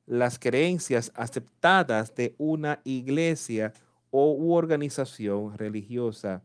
[0.05, 3.73] las creencias aceptadas de una iglesia
[4.11, 6.43] o organización religiosa.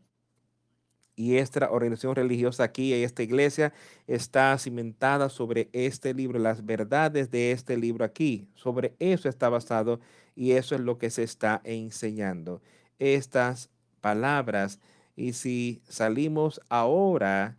[1.15, 3.73] Y esta organización religiosa aquí, esta iglesia,
[4.05, 8.49] está cimentada sobre este libro, las verdades de este libro aquí.
[8.53, 10.01] Sobre eso está basado
[10.35, 12.61] y eso es lo que se está enseñando.
[12.99, 13.69] Estas
[14.01, 14.79] palabras.
[15.15, 17.57] Y si salimos ahora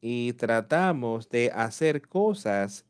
[0.00, 2.86] y tratamos de hacer cosas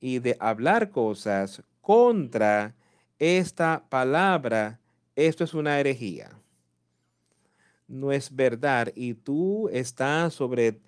[0.00, 2.74] y de hablar cosas contra
[3.18, 4.80] esta palabra,
[5.16, 6.30] esto es una herejía.
[7.86, 8.92] No es verdad.
[8.94, 10.78] Y tú estás sobre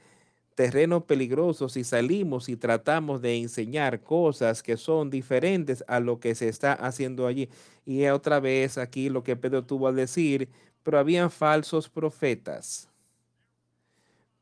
[0.56, 6.34] terreno peligroso si salimos y tratamos de enseñar cosas que son diferentes a lo que
[6.34, 7.48] se está haciendo allí.
[7.84, 10.48] Y otra vez aquí lo que Pedro tuvo a decir,
[10.82, 12.88] pero habían falsos profetas.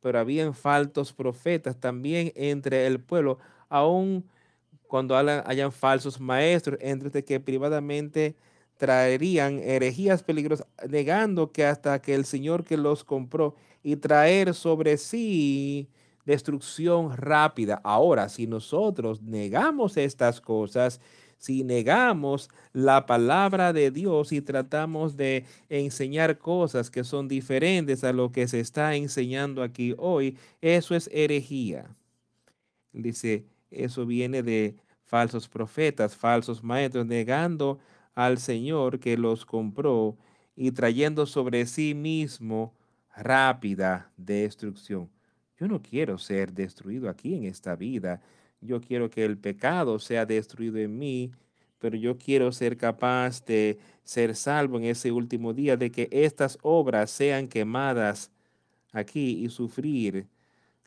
[0.00, 4.24] Pero habían falsos profetas también entre el pueblo, aun
[4.86, 8.36] cuando hayan falsos maestros, entre que privadamente
[8.76, 14.96] traerían herejías peligrosas, negando que hasta que el Señor que los compró y traer sobre
[14.96, 15.88] sí
[16.24, 17.80] destrucción rápida.
[17.84, 21.00] Ahora, si nosotros negamos estas cosas,
[21.36, 28.12] si negamos la palabra de Dios y tratamos de enseñar cosas que son diferentes a
[28.12, 31.94] lo que se está enseñando aquí hoy, eso es herejía.
[32.92, 37.78] Dice, eso viene de falsos profetas, falsos maestros, negando
[38.14, 40.16] al Señor que los compró
[40.56, 42.74] y trayendo sobre sí mismo
[43.16, 45.10] rápida destrucción.
[45.58, 48.20] Yo no quiero ser destruido aquí en esta vida.
[48.60, 51.30] Yo quiero que el pecado sea destruido en mí,
[51.78, 56.58] pero yo quiero ser capaz de ser salvo en ese último día, de que estas
[56.62, 58.30] obras sean quemadas
[58.92, 60.26] aquí y sufrir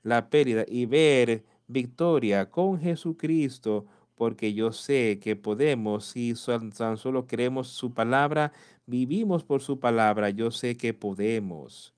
[0.03, 3.85] la pérdida y ver victoria con Jesucristo
[4.17, 6.33] porque yo sé que podemos, si
[6.75, 8.51] tan solo creemos su palabra,
[8.87, 11.93] vivimos por su palabra, yo sé que podemos.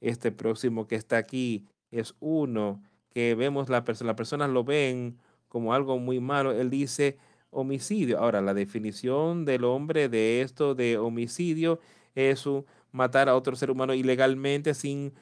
[0.00, 5.18] Este próximo que está aquí es uno que vemos la persona, las personas lo ven
[5.48, 6.52] como algo muy malo.
[6.52, 7.18] Él dice
[7.50, 8.18] homicidio.
[8.18, 11.80] Ahora, la definición del hombre de esto de homicidio
[12.14, 12.44] es
[12.92, 15.12] matar a otro ser humano ilegalmente sin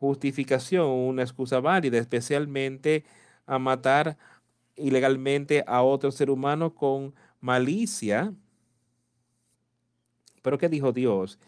[0.00, 3.04] justificación, una excusa válida, especialmente
[3.46, 4.16] a matar
[4.78, 8.32] ilegalmente a otro ser humano con malicia.
[10.42, 11.38] Pero ¿qué dijo Dios?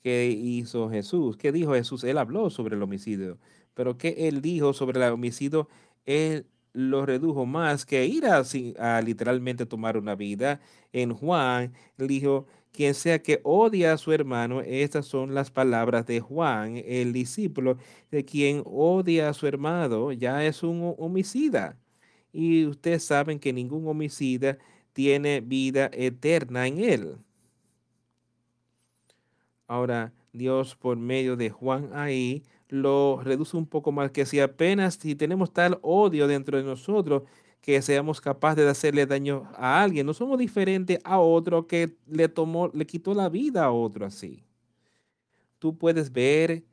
[0.00, 1.36] ¿Qué hizo Jesús?
[1.36, 2.04] ¿Qué dijo Jesús?
[2.04, 3.38] Él habló sobre el homicidio.
[3.74, 5.68] Pero ¿qué él dijo sobre el homicidio?
[6.04, 10.60] Él lo redujo más que ir a, literalmente tomar una vida.
[10.92, 16.06] En Juan, él dijo, quien sea que odia a su hermano, estas son las palabras
[16.06, 17.78] de Juan, el discípulo,
[18.10, 21.78] de quien odia a su hermano, ya es un homicida.
[22.34, 24.58] Y ustedes saben que ningún homicida
[24.92, 27.16] tiene vida eterna en él.
[29.68, 34.94] Ahora, Dios por medio de Juan ahí lo reduce un poco más, que si apenas
[34.94, 37.22] si tenemos tal odio dentro de nosotros,
[37.60, 42.28] que seamos capaces de hacerle daño a alguien, no somos diferentes a otro que le
[42.28, 44.42] tomó, le quitó la vida a otro así.
[45.60, 46.64] Tú puedes ver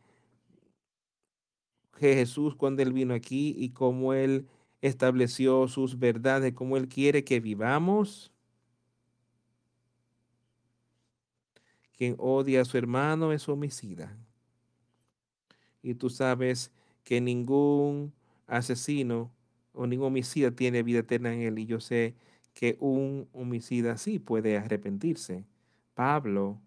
[1.99, 4.47] que Jesús cuando él vino aquí y cómo él
[4.81, 8.31] estableció sus verdades, cómo él quiere que vivamos.
[11.97, 14.17] Quien odia a su hermano es homicida
[15.81, 16.71] y tú sabes
[17.03, 18.13] que ningún
[18.47, 19.31] asesino
[19.73, 22.15] o ningún homicida tiene vida eterna en él y yo sé
[22.53, 25.45] que un homicida sí puede arrepentirse.
[25.93, 26.59] Pablo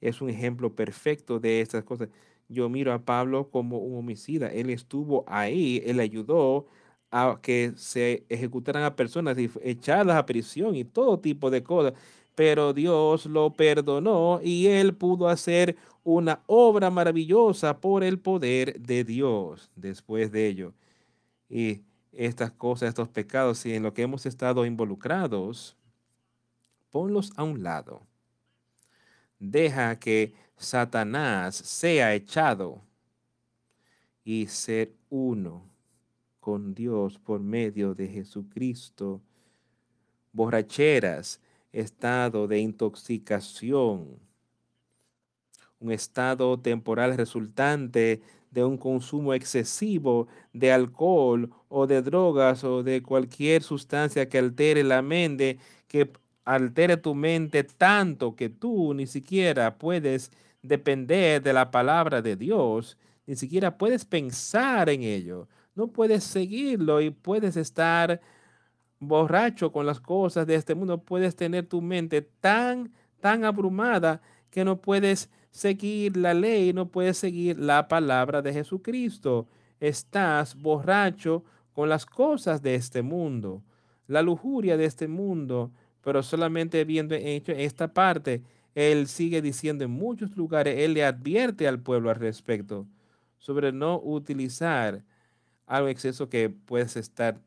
[0.00, 2.08] es un ejemplo perfecto de estas cosas.
[2.48, 4.48] Yo miro a Pablo como un homicida.
[4.48, 6.66] Él estuvo ahí, él ayudó
[7.10, 11.94] a que se ejecutaran a personas y echadas a prisión y todo tipo de cosas.
[12.34, 19.04] Pero Dios lo perdonó y él pudo hacer una obra maravillosa por el poder de
[19.04, 20.74] Dios después de ello.
[21.48, 21.82] Y
[22.12, 25.76] estas cosas, estos pecados, y en lo que hemos estado involucrados,
[26.90, 28.02] ponlos a un lado.
[29.38, 32.82] Deja que Satanás sea echado
[34.24, 35.64] y ser uno
[36.48, 39.20] con Dios por medio de Jesucristo.
[40.32, 41.42] Borracheras,
[41.72, 44.18] estado de intoxicación,
[45.78, 53.02] un estado temporal resultante de un consumo excesivo de alcohol o de drogas o de
[53.02, 56.10] cualquier sustancia que altere la mente, que
[56.46, 60.32] altere tu mente tanto que tú ni siquiera puedes
[60.62, 62.96] depender de la palabra de Dios,
[63.26, 65.46] ni siquiera puedes pensar en ello,
[65.78, 68.20] no puedes seguirlo y puedes estar
[68.98, 74.20] borracho con las cosas de este mundo, puedes tener tu mente tan, tan abrumada
[74.50, 79.46] que no puedes seguir la ley, no puedes seguir la palabra de Jesucristo.
[79.78, 83.62] Estás borracho con las cosas de este mundo,
[84.08, 85.70] la lujuria de este mundo,
[86.00, 88.42] pero solamente viendo hecho esta parte,
[88.74, 92.88] él sigue diciendo en muchos lugares, él le advierte al pueblo al respecto
[93.38, 95.04] sobre no utilizar
[95.68, 97.38] algo exceso que puedes estar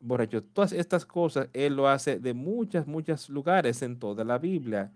[0.00, 0.42] borracho.
[0.42, 4.92] Todas estas cosas él lo hace de muchas, muchos lugares en toda la Biblia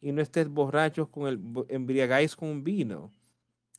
[0.00, 3.10] y no estés borrachos con el, embriagáis con vino,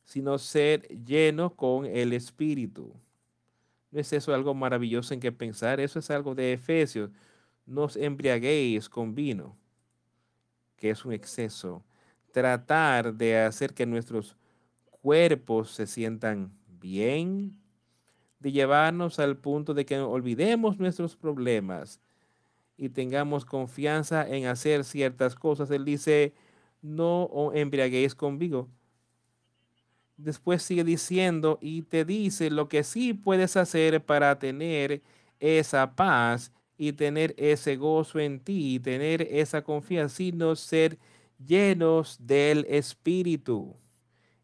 [0.04, 2.94] sino ser llenos con el Espíritu.
[3.90, 5.80] ¿No es eso algo maravilloso en que pensar?
[5.80, 7.10] Eso es algo de Efesios.
[7.66, 9.56] No os embriaguéis con vino,
[10.76, 11.82] que es un exceso.
[12.32, 14.36] Tratar de hacer que nuestros
[15.02, 17.58] cuerpos se sientan bien,
[18.40, 22.00] de llevarnos al punto de que olvidemos nuestros problemas,
[22.80, 25.68] y tengamos confianza en hacer ciertas cosas.
[25.72, 26.32] Él dice,
[26.80, 28.68] no embriaguéis conmigo.
[30.16, 35.02] Después sigue diciendo y te dice lo que sí puedes hacer para tener
[35.40, 40.98] esa paz y tener ese gozo en ti y tener esa confianza, sino ser
[41.44, 43.74] llenos del Espíritu.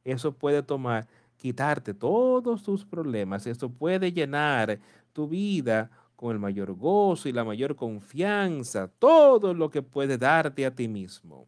[0.05, 1.07] Eso puede tomar,
[1.45, 3.47] quitarte todos tus problemas.
[3.47, 4.80] Eso puede llenar
[5.12, 10.64] tu vida con el mayor gozo y la mayor confianza, todo lo que puede darte
[10.64, 11.47] a ti mismo.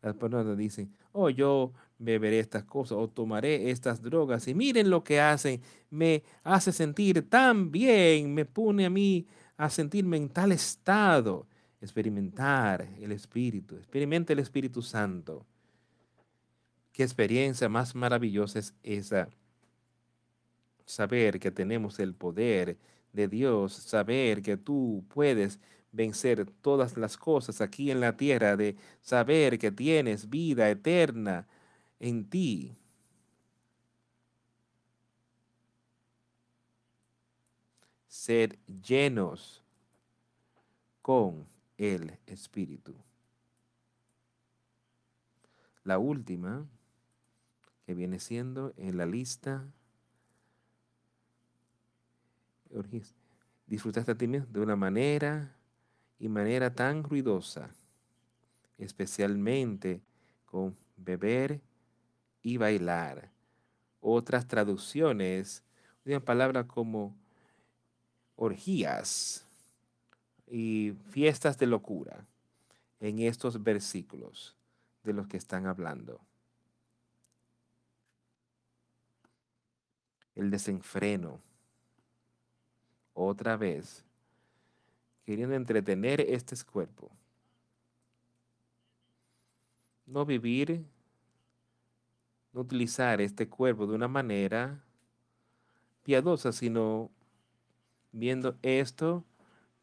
[0.00, 5.04] Las personas dicen, oh, yo beberé estas cosas o tomaré estas drogas y miren lo
[5.04, 9.26] que hacen, me hace sentir tan bien, me pone a mí
[9.58, 11.46] a sentirme en tal estado.
[11.82, 15.44] Experimentar el Espíritu, experimenta el Espíritu Santo.
[16.98, 19.28] Qué experiencia más maravillosa es esa.
[20.84, 22.76] Saber que tenemos el poder
[23.12, 25.60] de Dios, saber que tú puedes
[25.92, 31.46] vencer todas las cosas aquí en la tierra, de saber que tienes vida eterna
[32.00, 32.76] en ti.
[38.08, 39.62] Ser llenos
[41.00, 41.46] con
[41.76, 42.92] el Espíritu.
[45.84, 46.66] La última,
[47.88, 49.66] que viene siendo en la lista,
[53.66, 55.56] disfrutaste a ti mismo de una manera
[56.18, 57.70] y manera tan ruidosa,
[58.76, 60.02] especialmente
[60.44, 61.62] con beber
[62.42, 63.30] y bailar.
[64.02, 65.64] Otras traducciones,
[66.04, 67.16] una palabra como
[68.36, 69.46] orgías
[70.46, 72.26] y fiestas de locura
[73.00, 74.58] en estos versículos
[75.04, 76.27] de los que están hablando.
[80.38, 81.40] El desenfreno.
[83.12, 84.04] Otra vez,
[85.26, 87.10] queriendo entretener este cuerpo.
[90.06, 90.84] No vivir,
[92.52, 94.80] no utilizar este cuerpo de una manera
[96.04, 97.10] piadosa, sino
[98.12, 99.24] viendo esto,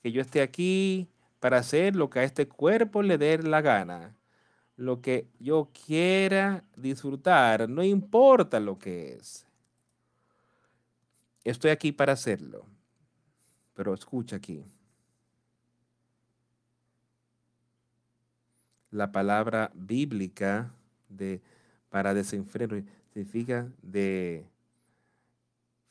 [0.02, 1.10] que yo esté aquí
[1.42, 4.16] para hacer lo que a este cuerpo le dé la gana,
[4.78, 9.46] lo que yo quiera disfrutar, no importa lo que es.
[11.46, 12.66] Estoy aquí para hacerlo.
[13.74, 14.66] Pero escucha aquí.
[18.96, 20.72] la palabra bíblica
[21.10, 21.42] de,
[21.90, 22.82] para desenfreno
[23.14, 24.46] significa de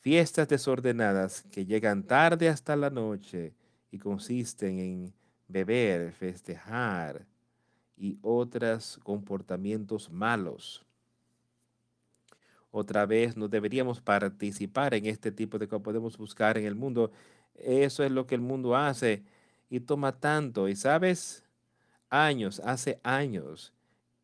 [0.00, 3.52] fiestas desordenadas que llegan tarde hasta la noche
[3.90, 5.14] y consisten en
[5.48, 7.26] beber, festejar
[7.96, 10.84] y otros comportamientos malos.
[12.76, 15.84] Otra vez, no deberíamos participar en este tipo de cosas.
[15.84, 17.12] Podemos buscar en el mundo.
[17.54, 19.22] Eso es lo que el mundo hace
[19.70, 20.68] y toma tanto.
[20.68, 21.44] Y sabes,
[22.10, 23.72] años, hace años,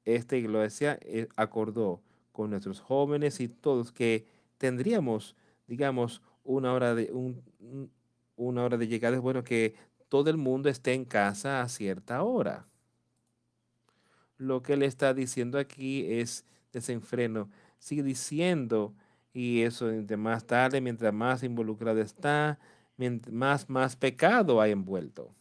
[0.04, 4.26] esta iglesia eh, acordó con nuestros jóvenes y todos que
[4.58, 5.36] tendríamos,
[5.68, 7.12] digamos, una hora de,
[8.34, 9.14] una hora de llegada.
[9.14, 9.76] Es bueno que
[10.08, 12.66] todo el mundo esté en casa a cierta hora.
[14.38, 17.48] Lo que él está diciendo aquí es desenfreno.
[17.80, 18.94] Sigue diciendo,
[19.34, 22.60] y eso de más tarde, mientras más involucrado está,
[23.32, 25.34] más, más pecado ha envuelto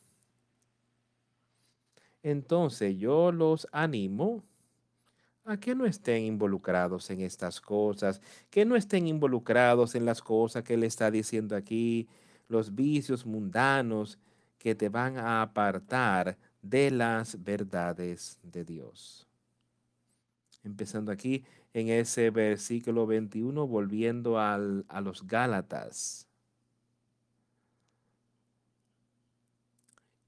[2.23, 4.43] entonces yo los animo
[5.45, 10.63] a que no estén involucrados en estas cosas, que no estén involucrados en las cosas
[10.63, 12.07] que él está diciendo aquí,
[12.47, 14.19] los vicios mundanos
[14.57, 19.27] que te van a apartar de las verdades de Dios.
[20.63, 21.43] Empezando aquí
[21.73, 26.29] en ese versículo 21, volviendo al, a los Gálatas.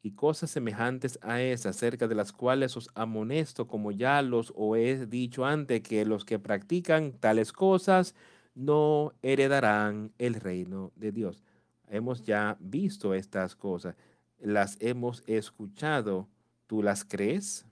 [0.04, 4.78] y cosas semejantes a esas, acerca de las cuales os amonesto, como ya los os
[4.78, 8.16] he dicho antes, que los que practican tales cosas
[8.56, 11.44] no heredarán el reino de Dios.
[11.88, 13.96] Hemos ya visto estas cosas,
[14.40, 16.28] las hemos escuchado.
[16.68, 17.66] ¿Tú las crees?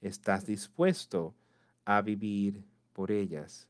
[0.00, 1.34] ¿Estás dispuesto
[1.84, 3.68] a vivir por ellas?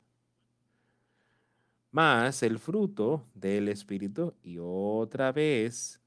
[1.91, 6.01] Más el fruto del Espíritu y otra vez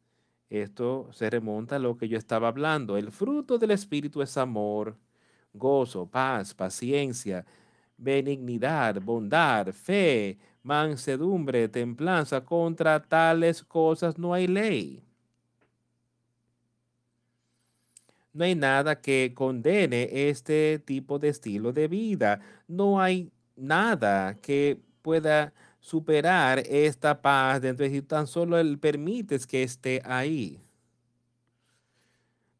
[0.50, 2.96] esto se remonta a lo que yo estaba hablando.
[2.96, 4.96] El fruto del Espíritu es amor,
[5.52, 7.44] gozo, paz, paciencia,
[7.96, 12.44] benignidad, bondad, fe, mansedumbre, templanza.
[12.44, 15.02] Contra tales cosas no hay ley.
[18.38, 22.40] No hay nada que condene este tipo de estilo de vida.
[22.68, 29.44] No hay nada que pueda superar esta paz dentro de ti, tan solo Él permites
[29.44, 30.60] que esté ahí.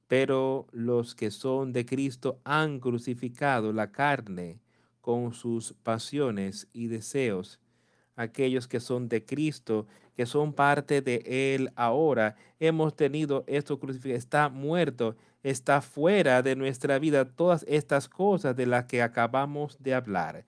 [0.09, 4.59] Pero los que son de Cristo han crucificado la carne
[5.01, 7.61] con sus pasiones y deseos.
[8.17, 9.87] Aquellos que son de Cristo,
[10.19, 15.15] que son parte de Él ahora, hemos tenido esto crucificado, está muerto,
[15.45, 20.45] está fuera de nuestra vida todas estas cosas de las que acabamos de hablar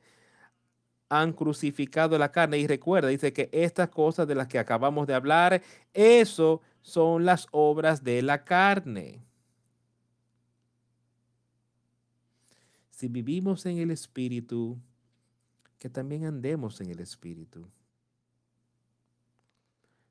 [1.08, 2.58] han crucificado la carne.
[2.58, 5.62] Y recuerda, dice que estas cosas de las que acabamos de hablar,
[5.94, 9.22] eso son las obras de la carne.
[12.90, 14.78] Si vivimos en el Espíritu,
[15.78, 17.68] que también andemos en el Espíritu.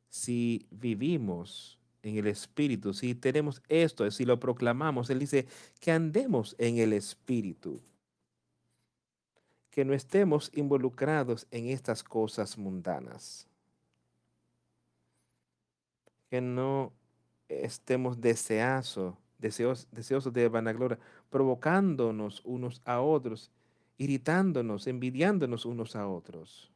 [0.10, 5.48] Si vivimos en el Espíritu, si tenemos esto, si lo proclamamos, Él dice
[5.80, 7.82] que andemos en el Espíritu
[9.70, 13.50] que no estemos involucrados en estas cosas mundanas.
[16.30, 16.94] que no
[17.48, 21.00] estemos deseosos, deseos, deseosos de vanagloria,
[21.30, 23.52] provocándonos unos a otros,
[23.98, 26.72] irritándonos, envidiándonos unos a otros.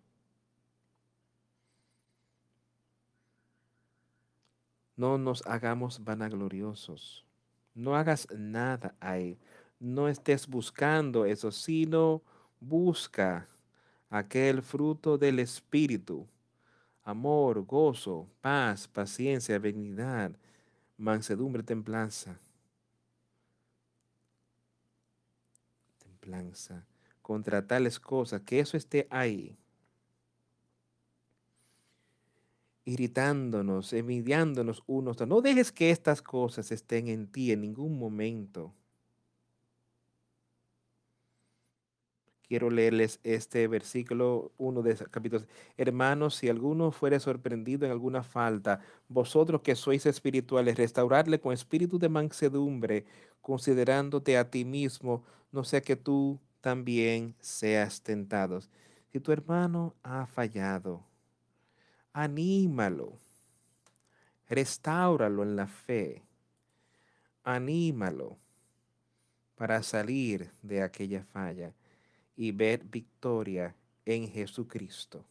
[4.96, 7.26] No nos hagamos vanagloriosos.
[7.74, 9.40] No hagas nada ahí.
[9.80, 12.22] No estés buscando eso, sino
[12.60, 13.48] busca
[14.10, 16.28] aquel fruto del Espíritu.
[17.04, 20.32] Amor, gozo, paz, paciencia, benignidad,
[20.98, 22.40] mansedumbre, templanza.
[25.98, 26.86] Templanza.
[27.22, 29.58] Contra tales cosas, que eso esté ahí.
[32.86, 35.20] Irritándonos, envidiándonos unos.
[35.28, 38.74] No dejes que estas cosas estén en ti en ningún momento.
[42.48, 45.46] Quiero leerles este versículo 1 de capítulo.
[45.78, 51.98] Hermanos, si alguno fuere sorprendido en alguna falta, vosotros que sois espirituales, restauradle con espíritu
[51.98, 53.06] de mansedumbre,
[53.42, 58.60] considerándote a ti mismo, no sea que tú también seas tentado.
[59.12, 61.04] Si tu hermano ha fallado,
[62.14, 63.20] anímalo,
[64.48, 66.24] restáuralo en la fe,
[67.44, 68.38] anímalo
[69.56, 71.74] para salir de aquella falla
[72.36, 73.76] y ver victoria
[74.06, 75.26] en Jesucristo,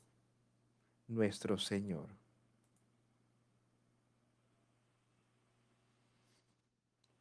[1.06, 2.08] nuestro Señor.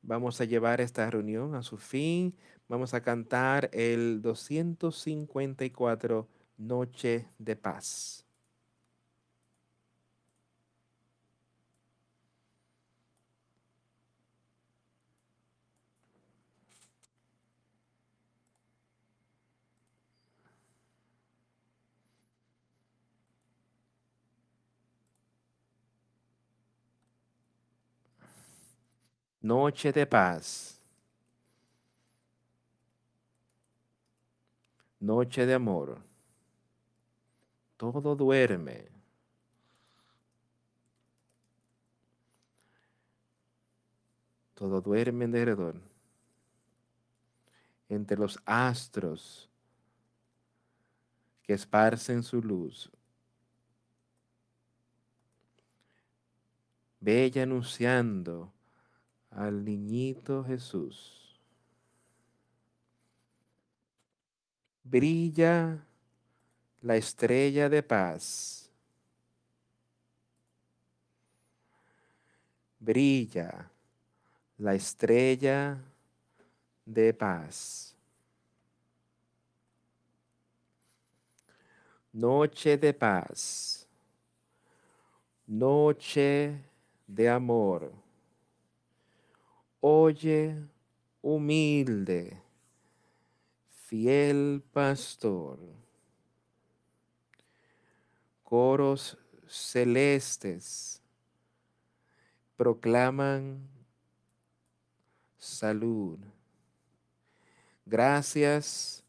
[0.03, 2.35] Vamos a llevar esta reunión a su fin.
[2.67, 6.27] Vamos a cantar el 254
[6.57, 8.20] Noche de Paz.
[29.41, 30.79] Noche de paz.
[34.99, 35.99] Noche de amor.
[37.75, 38.87] Todo duerme.
[44.53, 45.75] Todo duerme en derredor.
[47.89, 49.49] Entre los astros
[51.41, 52.91] que esparcen su luz.
[56.99, 58.53] Bella anunciando
[59.31, 61.39] al niñito Jesús.
[64.83, 65.85] Brilla
[66.81, 68.69] la estrella de paz.
[72.79, 73.69] Brilla
[74.57, 75.77] la estrella
[76.85, 77.95] de paz.
[82.11, 83.87] Noche de paz.
[85.47, 86.59] Noche
[87.07, 88.10] de amor.
[89.83, 90.63] Oye,
[91.23, 92.39] humilde,
[93.67, 95.57] fiel pastor.
[98.43, 99.17] Coros
[99.47, 101.01] celestes
[102.55, 103.67] proclaman
[105.35, 106.19] salud.
[107.83, 109.03] Gracias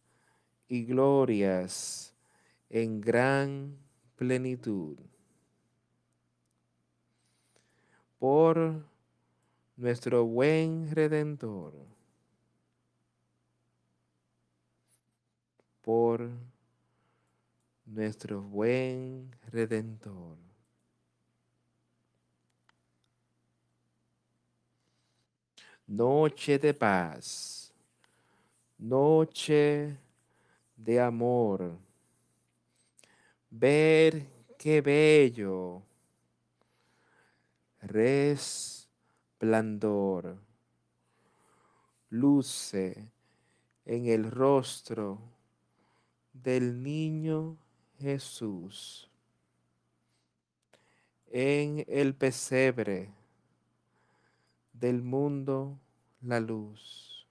[0.69, 2.15] y glorias
[2.71, 3.77] en gran
[4.17, 4.97] plenitud.
[8.19, 8.91] Por
[9.77, 11.75] nuestro buen redentor,
[15.81, 16.31] por
[17.87, 20.37] nuestro buen redentor.
[25.87, 27.73] Noche de paz,
[28.79, 29.99] noche
[30.77, 31.77] de amor.
[33.51, 34.27] Ver
[34.57, 35.83] qué bello,
[37.83, 38.82] res
[42.11, 43.11] luce
[43.85, 45.19] en el rostro
[46.33, 47.57] del niño
[47.99, 49.11] Jesús,
[51.27, 53.11] en el pesebre
[54.73, 55.77] del mundo
[56.21, 57.27] la luz.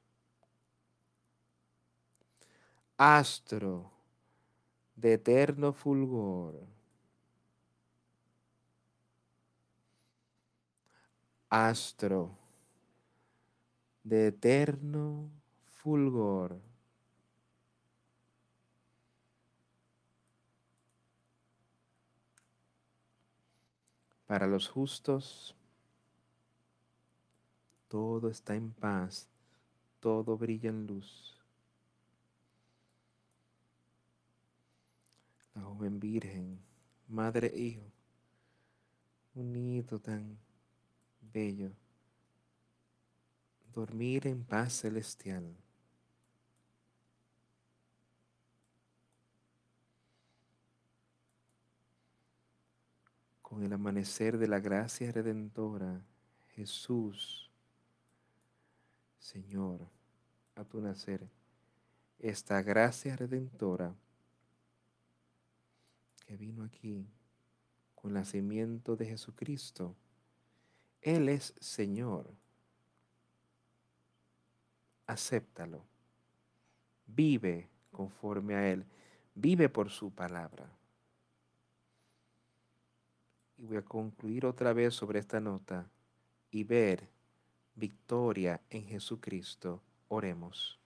[2.98, 3.90] Astro
[4.98, 6.81] de eterno fulgor
[11.52, 12.32] astro
[14.04, 15.30] de eterno
[15.66, 16.62] fulgor.
[24.26, 25.54] Para los justos,
[27.90, 29.28] todo está en paz,
[30.00, 31.38] todo brilla en luz.
[35.54, 36.62] La joven virgen,
[37.10, 37.92] madre e hijo,
[39.36, 40.38] unido tan
[41.32, 41.72] bello.
[43.74, 45.56] Dormir en paz celestial.
[53.42, 56.02] Con el amanecer de la gracia redentora,
[56.56, 57.50] Jesús,
[59.20, 59.88] Señor,
[60.56, 61.28] a tu nacer,
[62.20, 63.96] esta gracia redentora
[66.26, 67.06] que vino aquí
[67.96, 69.96] con el nacimiento de Jesucristo,
[71.02, 72.32] Él es Señor.
[75.08, 75.84] Acéptalo.
[77.06, 78.86] Vive conforme a Él.
[79.36, 80.70] Vive por su palabra.
[83.58, 85.90] Y voy a concluir otra vez sobre esta nota
[86.50, 87.10] y ver
[87.76, 89.82] victoria en Jesucristo.
[90.08, 90.80] Oremos.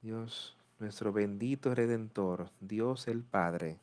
[0.00, 3.78] Dios, nuestro bendito Redentor, Dios el Padre,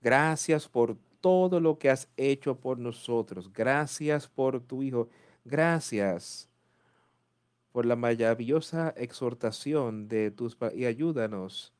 [0.00, 3.50] gracias por todo lo que has hecho por nosotros.
[3.50, 5.08] Gracias por tu Hijo.
[5.44, 6.48] Gracias
[7.72, 11.72] por la maravillosa exhortación de tus y ayúdanos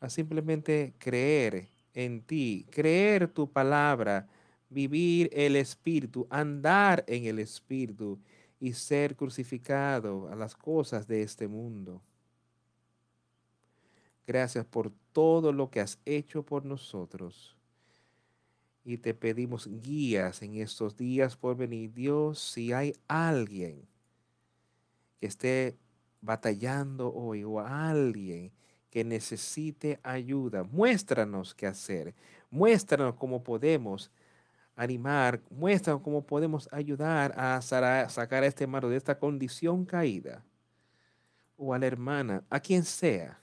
[0.00, 4.28] a simplemente creer en ti, creer tu palabra,
[4.68, 8.18] vivir el Espíritu, andar en el Espíritu
[8.58, 12.02] y ser crucificado a las cosas de este mundo.
[14.30, 17.56] Gracias por todo lo que has hecho por nosotros.
[18.84, 21.92] Y te pedimos guías en estos días por venir.
[21.92, 23.88] Dios, si hay alguien
[25.18, 25.76] que esté
[26.20, 28.52] batallando hoy o alguien
[28.88, 32.14] que necesite ayuda, muéstranos qué hacer.
[32.52, 34.12] Muéstranos cómo podemos
[34.76, 40.44] animar, muéstranos cómo podemos ayudar a sacar a este hermano de esta condición caída.
[41.56, 43.39] O a la hermana, a quien sea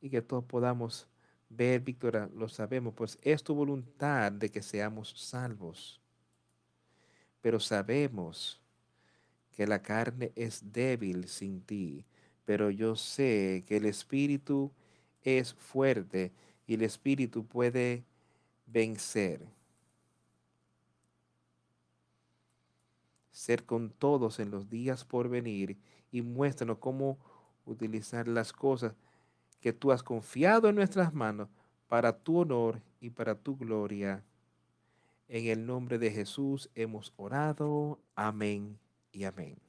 [0.00, 1.06] y que todos podamos
[1.48, 6.00] ver, Víctora, lo sabemos, pues es tu voluntad de que seamos salvos.
[7.40, 8.60] Pero sabemos
[9.52, 12.04] que la carne es débil sin ti,
[12.44, 14.72] pero yo sé que el Espíritu
[15.22, 16.32] es fuerte
[16.66, 18.04] y el Espíritu puede
[18.66, 19.40] vencer.
[23.30, 25.76] Ser con todos en los días por venir
[26.10, 27.18] y muéstranos cómo
[27.64, 28.94] utilizar las cosas
[29.60, 31.48] que tú has confiado en nuestras manos
[31.88, 34.24] para tu honor y para tu gloria.
[35.28, 37.98] En el nombre de Jesús hemos orado.
[38.14, 38.78] Amén
[39.12, 39.67] y amén.